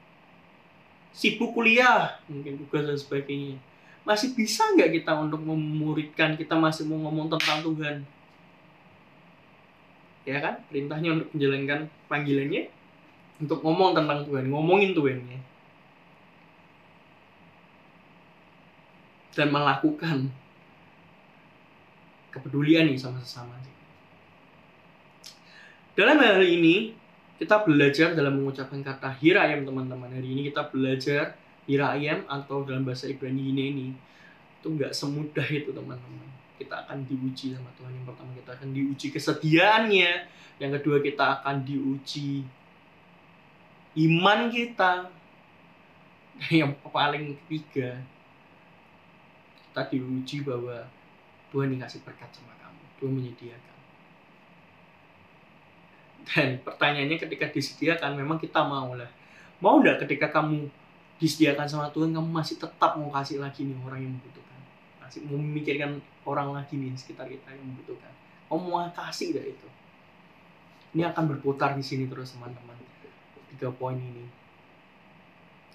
[1.15, 3.57] Sibuk kuliah, mungkin tugas dan sebagainya.
[4.07, 8.01] masih bisa nggak kita untuk memuridkan kita masih mau ngomong tentang Tuhan
[10.29, 12.69] ya kan perintahnya untuk menjalankan panggilannya
[13.41, 15.39] untuk ngomong tentang Tuhan ngomongin Tuhannya
[19.33, 20.17] dan melakukan
[22.29, 23.57] kepedulian nih sama sesama
[25.99, 26.95] dalam hal ini
[27.35, 30.07] kita belajar dalam mengucapkan kata hirayam teman-teman.
[30.07, 31.35] Hari ini kita belajar
[31.67, 33.91] hirayam atau dalam bahasa Ibrani ini
[34.59, 36.27] itu nggak semudah itu teman-teman.
[36.55, 37.91] Kita akan diuji sama Tuhan.
[37.99, 40.11] Yang pertama kita akan diuji kesetiaannya
[40.63, 42.47] yang kedua kita akan diuji
[44.07, 45.11] iman kita.
[46.63, 47.99] Yang paling ketiga
[49.67, 50.87] kita diuji bahwa
[51.49, 52.83] Tuhan dikasih berkat sama kamu.
[53.01, 53.77] Tuhan menyediakan.
[56.29, 59.09] Dan pertanyaannya ketika disediakan memang kita mau lah.
[59.59, 60.69] Mau nggak ketika kamu
[61.17, 64.59] disediakan sama Tuhan kamu masih tetap mau kasih lagi nih orang yang membutuhkan?
[65.01, 68.13] Masih memikirkan orang lagi nih sekitar kita yang membutuhkan?
[68.47, 69.67] Kamu mau kasih dari itu?
[70.93, 72.77] Ini akan berputar di sini terus teman-teman.
[73.57, 74.25] Tiga poin ini.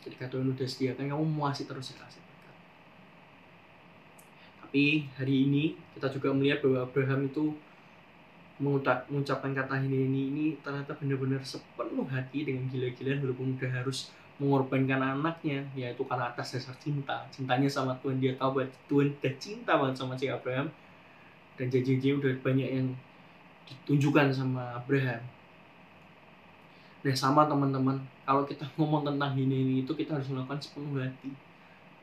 [0.06, 2.24] Ketika Tuhan udah sediakan kamu mau kasih terus ya kasih
[4.74, 7.54] tapi hari ini kita juga melihat bahwa Abraham itu
[8.58, 14.10] mengucapkan kata ini ini ini ternyata benar-benar sepenuh hati dengan gila-gilaan walaupun udah harus
[14.42, 17.22] mengorbankan anaknya yaitu karena atas dasar cinta.
[17.30, 20.66] Cintanya sama Tuhan dia tahu bahwa Tuhan udah cinta banget sama si Abraham.
[21.54, 22.90] Dan janji-janji udah banyak yang
[23.70, 25.22] ditunjukkan sama Abraham.
[27.06, 31.53] Nah sama teman-teman kalau kita ngomong tentang ini ini itu kita harus melakukan sepenuh hati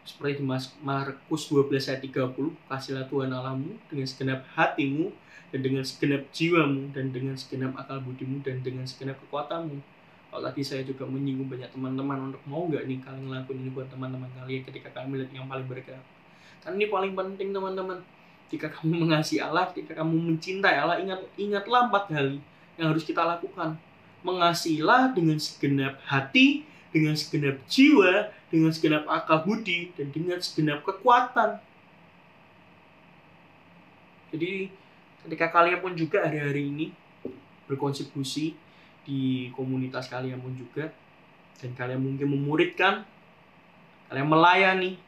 [0.02, 0.46] seperti di
[0.82, 2.34] Markus 12 ayat 30
[2.68, 5.14] kasihlah Tuhan Allahmu dengan segenap hatimu
[5.54, 9.78] dan dengan segenap jiwamu dan dengan segenap akal budimu dan dengan segenap kekuatanmu.
[10.32, 13.88] Kalau tadi saya juga menyinggung banyak teman-teman untuk mau nggak nih kalian ngelakuin ini buat
[13.92, 16.00] teman-teman kalian ketika kalian melihat yang paling berkat
[16.62, 18.00] karena ini paling penting teman-teman.
[18.54, 22.38] Jika kamu mengasihi Allah ketika kamu mencintai Allah ingat ingatlah empat hal
[22.78, 23.76] yang harus kita lakukan.
[24.22, 31.58] Mengasihilah dengan segenap hati dengan segenap jiwa dengan segenap akal budi dan dengan segenap kekuatan.
[34.36, 34.68] Jadi
[35.24, 36.92] ketika kalian pun juga hari-hari ini
[37.66, 38.54] berkontribusi
[39.08, 40.92] di komunitas kalian pun juga
[41.64, 43.08] dan kalian mungkin memuridkan
[44.12, 45.00] kalian melayani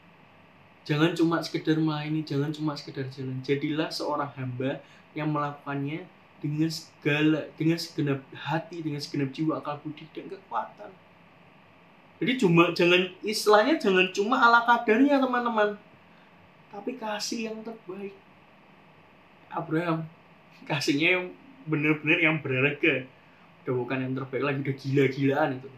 [0.88, 3.44] jangan cuma sekedar melayani jangan cuma sekedar jalan.
[3.44, 4.80] Jadilah seorang hamba
[5.12, 6.08] yang melakukannya
[6.40, 11.03] dengan segala dengan segenap hati dengan segenap jiwa akal budi dan kekuatan
[12.24, 15.76] jadi cuma jangan istilahnya jangan cuma ala kadarnya teman-teman.
[16.72, 18.16] Tapi kasih yang terbaik.
[19.52, 20.08] Abraham
[20.70, 21.24] kasihnya yang
[21.68, 23.04] benar-benar yang berharga.
[23.68, 25.68] Udah bukan yang terbaik lagi udah gila-gilaan itu.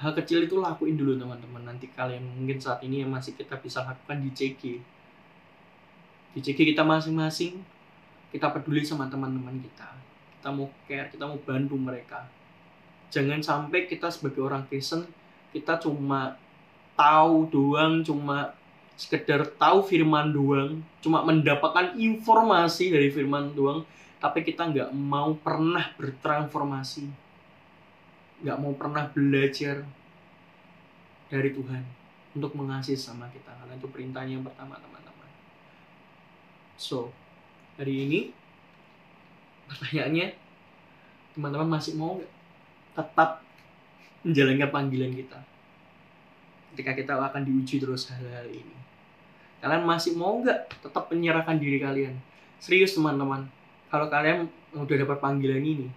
[0.00, 1.68] Hal kecil itu lakuin dulu teman-teman.
[1.68, 4.80] Nanti kalian mungkin saat ini yang masih kita bisa lakukan di CG
[6.38, 7.60] di CG kita masing-masing
[8.32, 9.92] kita peduli sama teman-teman kita.
[10.40, 12.28] Kita mau care kita mau bantu mereka.
[13.12, 15.08] Jangan sampai kita sebagai orang Kristen
[15.54, 16.36] kita cuma
[16.98, 18.52] tahu doang cuma
[18.98, 23.86] sekedar tahu firman doang cuma mendapatkan informasi dari firman doang
[24.18, 27.06] tapi kita nggak mau pernah bertransformasi.
[28.42, 29.86] Nggak mau pernah belajar
[31.30, 31.82] dari Tuhan
[32.34, 33.54] untuk mengasihi sama kita.
[33.54, 35.30] Karena itu perintahnya yang pertama teman-teman.
[36.74, 37.14] So
[37.78, 38.20] hari ini
[39.70, 40.34] pertanyaannya
[41.38, 42.32] teman-teman masih mau nggak
[42.98, 43.46] tetap
[44.26, 45.38] menjalankan panggilan kita.
[46.74, 48.76] Ketika kita akan diuji terus hal-hal ini.
[49.58, 52.14] Kalian masih mau nggak tetap menyerahkan diri kalian?
[52.62, 53.50] Serius teman-teman.
[53.90, 54.46] Kalau kalian
[54.76, 55.88] udah dapat panggilan ini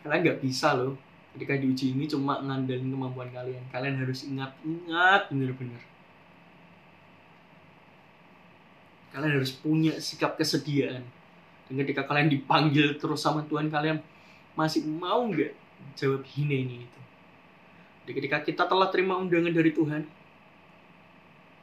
[0.00, 0.96] kalian nggak bisa loh
[1.36, 3.62] ketika diuji ini cuma ngandelin kemampuan kalian.
[3.70, 5.90] Kalian harus ingat ingat bener-bener
[9.10, 11.02] kalian harus punya sikap kesediaan.
[11.66, 14.02] Dan ketika kalian dipanggil terus sama Tuhan kalian
[14.58, 15.54] masih mau nggak
[15.94, 17.00] jawab hina ini itu
[18.16, 20.02] ketika kita telah terima undangan dari Tuhan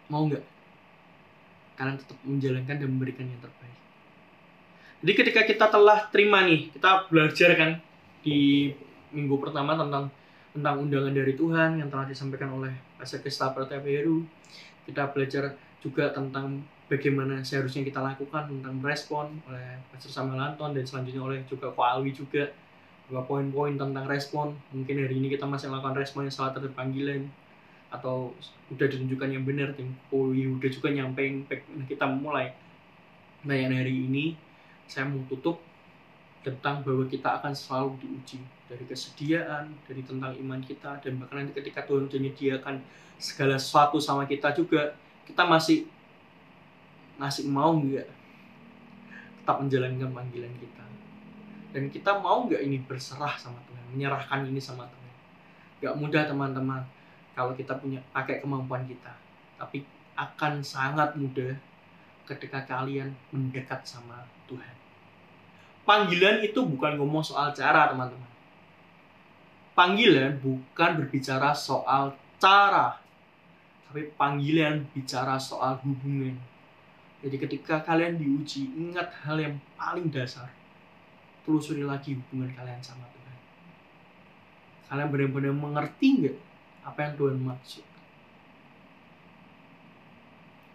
[0.08, 0.45] mau nggak?
[1.78, 3.80] Kalian tetap menjalankan dan memberikan yang terbaik.
[4.98, 7.72] Jadi ketika kita telah terima nih, kita belajar kan
[8.26, 8.74] di
[9.14, 10.10] minggu pertama tentang
[10.58, 14.26] tentang undangan dari Tuhan yang telah disampaikan oleh Pastor Kristaper TPRU.
[14.89, 20.82] Kita belajar juga tentang bagaimana seharusnya kita lakukan tentang respon oleh Pastor Samuel Anton dan
[20.82, 22.50] selanjutnya oleh juga Ko Alwi juga
[23.08, 24.55] dua poin-poin tentang respon.
[24.76, 27.28] Mungkin hari ini kita masih melakukan respon yang salah terhadap panggilan
[27.88, 28.36] atau
[28.68, 31.47] udah ditunjukkan yang benar dan Ko udah juga nyampein
[31.88, 32.51] kita mulai.
[33.47, 34.36] Nah yang hari ini
[34.88, 35.64] saya mau tutup
[36.43, 41.55] tentang bahwa kita akan selalu diuji dari kesediaan, dari tentang iman kita, dan bahkan nanti
[41.55, 42.84] ketika Tuhan menyediakan
[43.20, 44.95] segala sesuatu sama kita juga,
[45.28, 45.88] kita masih
[47.20, 48.08] masih mau nggak
[49.43, 50.86] tetap menjalankan panggilan kita
[51.78, 55.13] dan kita mau nggak ini berserah sama Tuhan menyerahkan ini sama Tuhan
[55.78, 56.82] nggak mudah teman-teman
[57.38, 59.13] kalau kita punya pakai kemampuan kita
[59.61, 59.86] tapi
[60.17, 61.53] akan sangat mudah
[62.25, 64.73] ketika kalian mendekat sama Tuhan
[65.86, 68.34] panggilan itu bukan ngomong soal cara teman-teman
[69.78, 72.97] panggilan bukan berbicara soal cara
[73.88, 76.36] tapi panggilan bicara soal hubungan.
[77.23, 80.51] Jadi ketika kalian diuji, ingat hal yang paling dasar.
[81.48, 83.38] Telusuri lagi hubungan kalian sama Tuhan.
[84.91, 86.38] Kalian benar-benar mengerti nggak
[86.84, 87.86] apa yang Tuhan maksud?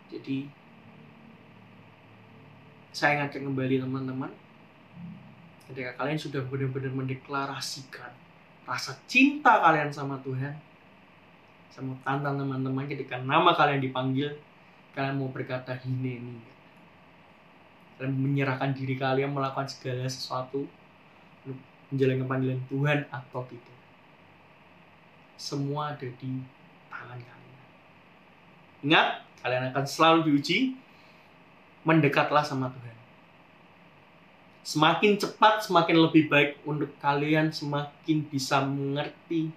[0.08, 0.48] Jadi,
[2.92, 4.32] saya ingatkan kembali teman-teman,
[5.68, 8.12] ketika kalian sudah benar-benar mendeklarasikan
[8.64, 10.56] rasa cinta kalian sama Tuhan,
[12.04, 14.28] tantang teman-teman ketika nama kalian dipanggil
[14.92, 16.51] kalian mau berkata hineni
[18.02, 20.66] kalian menyerahkan diri kalian melakukan segala sesuatu
[21.94, 23.78] menjalankan panggilan Tuhan atau tidak
[25.38, 26.42] semua ada di
[26.90, 27.62] tangan kalian
[28.82, 30.74] ingat kalian akan selalu diuji
[31.86, 32.98] mendekatlah sama Tuhan
[34.66, 39.54] semakin cepat semakin lebih baik untuk kalian semakin bisa mengerti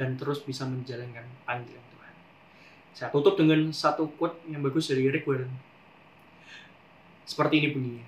[0.00, 2.14] dan terus bisa menjalankan panggilan Tuhan.
[2.96, 5.71] Saya tutup dengan satu quote yang bagus dari Rick Warren.
[7.24, 8.06] Seperti ini bunyinya.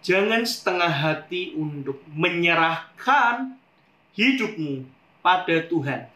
[0.00, 3.60] Jangan setengah hati untuk menyerahkan
[4.16, 4.88] hidupmu
[5.20, 6.08] pada Tuhan.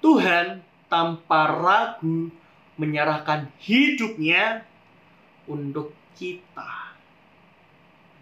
[0.00, 2.32] Tuhan tanpa ragu
[2.80, 4.64] menyerahkan hidupnya
[5.44, 6.96] untuk kita.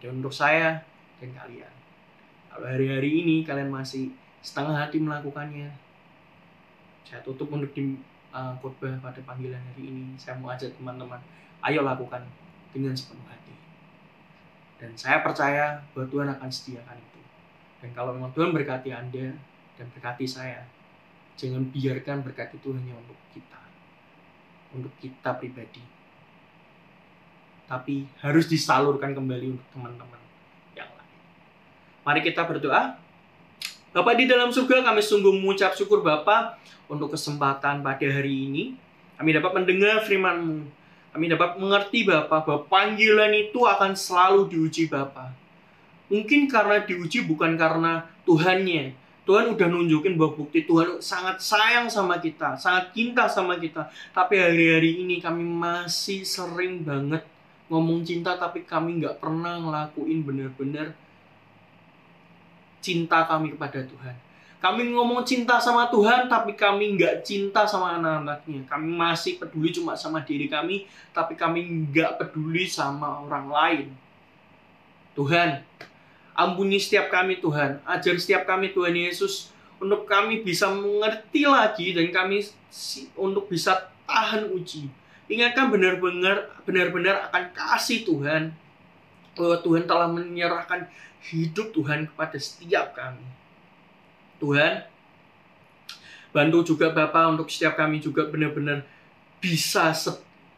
[0.03, 0.83] Dan untuk saya
[1.23, 1.75] dan kalian.
[2.51, 4.11] Kalau hari-hari ini kalian masih
[4.43, 5.71] setengah hati melakukannya.
[7.07, 7.95] Saya tutup untuk di
[8.35, 10.05] uh, khotbah pada panggilan hari ini.
[10.19, 11.23] Saya mau ajak teman-teman,
[11.67, 12.23] ayo lakukan
[12.71, 13.55] dengan sepenuh hati.
[14.79, 17.21] Dan saya percaya bahwa Tuhan akan sediakan itu.
[17.83, 19.35] Dan kalau memang Tuhan berkati Anda
[19.75, 20.67] dan berkati saya,
[21.39, 23.61] jangan biarkan berkat itu hanya untuk kita.
[24.75, 25.83] Untuk kita pribadi.
[27.69, 30.23] Tapi harus disalurkan kembali untuk teman-teman
[30.73, 31.19] yang lain.
[32.07, 32.97] Mari kita berdoa.
[33.89, 38.65] Bapak di dalam surga kami sungguh mengucap syukur Bapak untuk kesempatan pada hari ini.
[39.19, 40.78] Kami dapat mendengar firman-Mu.
[41.13, 45.33] Kami dapat mengerti Bapak bahwa panggilan itu akan selalu diuji Bapak.
[46.09, 48.97] Mungkin karena diuji bukan karena Tuhannya.
[49.29, 53.85] Tuhan udah nunjukin bahwa bukti Tuhan sangat sayang sama kita, sangat cinta sama kita.
[54.17, 57.29] Tapi hari-hari ini kami masih sering banget
[57.69, 60.97] ngomong cinta tapi kami nggak pernah ngelakuin bener-bener
[62.81, 64.17] cinta kami kepada Tuhan.
[64.59, 68.67] Kami ngomong cinta sama Tuhan, tapi kami nggak cinta sama anak-anaknya.
[68.67, 73.87] Kami masih peduli cuma sama diri kami, tapi kami nggak peduli sama orang lain.
[75.15, 75.63] Tuhan,
[76.35, 77.79] ampuni setiap kami Tuhan.
[77.87, 82.43] Ajar setiap kami Tuhan Yesus untuk kami bisa mengerti lagi dan kami
[83.15, 84.91] untuk bisa tahan uji.
[85.31, 88.51] Ingatkan benar-benar benar-benar akan kasih Tuhan
[89.39, 90.91] bahwa Tuhan telah menyerahkan
[91.31, 93.23] hidup Tuhan kepada setiap kami.
[94.39, 94.87] Tuhan,
[96.31, 98.87] bantu juga Bapak untuk setiap kami juga benar-benar
[99.39, 99.95] bisa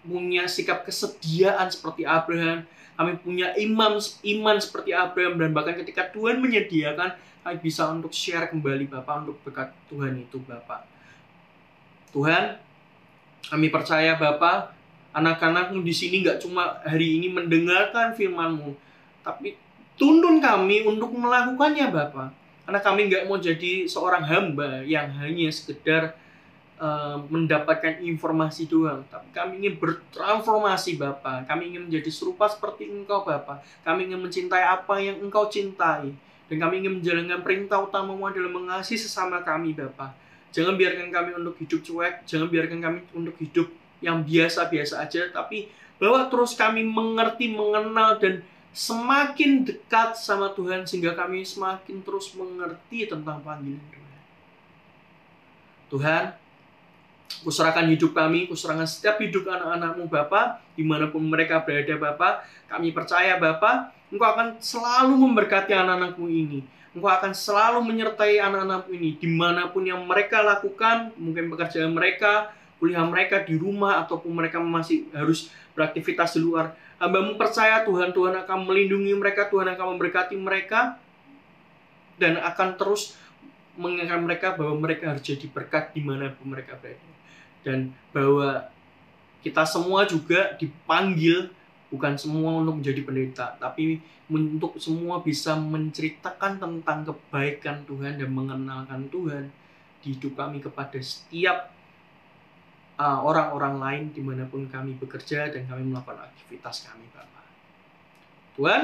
[0.00, 2.64] punya sikap kesediaan seperti Abraham.
[2.96, 3.96] Kami punya imam
[4.36, 9.40] iman seperti Abraham dan bahkan ketika Tuhan menyediakan kami bisa untuk share kembali Bapak untuk
[9.40, 10.84] berkat Tuhan itu Bapak.
[12.12, 12.60] Tuhan,
[13.48, 14.76] kami percaya Bapak,
[15.16, 18.76] anak-anakmu di sini nggak cuma hari ini mendengarkan firmanmu,
[19.24, 19.56] tapi
[20.00, 22.39] Tuntun kami untuk melakukannya Bapak.
[22.70, 26.14] Karena kami nggak mau jadi seorang hamba yang hanya sekedar
[26.78, 29.02] uh, mendapatkan informasi doang.
[29.10, 31.50] Tapi kami ingin bertransformasi Bapak.
[31.50, 33.66] Kami ingin menjadi serupa seperti Engkau Bapak.
[33.82, 36.14] Kami ingin mencintai apa yang Engkau cintai.
[36.46, 40.14] Dan kami ingin menjalankan perintah utamamu adalah mengasihi sesama kami Bapak.
[40.54, 42.22] Jangan biarkan kami untuk hidup cuek.
[42.22, 43.66] Jangan biarkan kami untuk hidup
[43.98, 45.26] yang biasa-biasa aja.
[45.34, 45.66] Tapi
[45.98, 53.10] bahwa terus kami mengerti, mengenal, dan semakin dekat sama Tuhan sehingga kami semakin terus mengerti
[53.10, 54.20] tentang panggilan Tuhan.
[55.90, 56.24] Tuhan,
[57.42, 62.94] kuserahkan hidup kami, kuserahkan setiap hidup anak-anakmu Bapak, di mana pun mereka berada Bapak, kami
[62.94, 66.66] percaya Bapak, Engkau akan selalu memberkati anak-anakmu ini.
[66.94, 72.50] Engkau akan selalu menyertai anak-anakmu ini, di mana pun yang mereka lakukan, mungkin pekerjaan mereka,
[72.82, 78.44] kuliah mereka di rumah, ataupun mereka masih harus beraktivitas di luar Hambamu percaya Tuhan, Tuhan
[78.44, 81.00] akan melindungi mereka, Tuhan akan memberkati mereka,
[82.20, 83.16] dan akan terus
[83.80, 87.08] mengingatkan mereka bahwa mereka harus jadi berkat di mana pun mereka berada.
[87.60, 88.72] dan bahwa
[89.44, 91.52] kita semua juga dipanggil
[91.92, 94.00] bukan semua untuk menjadi pendeta, tapi
[94.32, 99.52] untuk semua bisa menceritakan tentang kebaikan Tuhan dan mengenalkan Tuhan
[100.00, 101.68] di hidup kami kepada setiap
[103.00, 107.46] uh, orang-orang uh, lain di mana pun kami bekerja dan kami melakukan aktivitas kami Bapak.
[108.60, 108.82] Tuhan,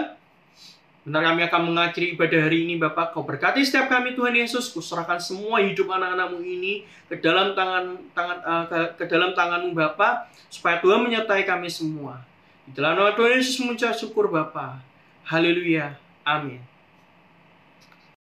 [1.04, 3.12] benar kami akan mengakhiri ibadah hari ini Bapak.
[3.12, 4.72] Kau berkati setiap kami Tuhan Yesus.
[4.72, 10.32] Kuserahkan semua hidup anak-anakmu ini ke dalam tangan tangan uh, ke, ke dalam tanganmu Bapak
[10.48, 12.24] supaya Tuhan menyertai kami semua.
[12.64, 14.80] Di dalam nama Tuhan Yesus mengucap syukur Bapa.
[15.28, 15.94] Haleluya.
[16.26, 16.75] Amin.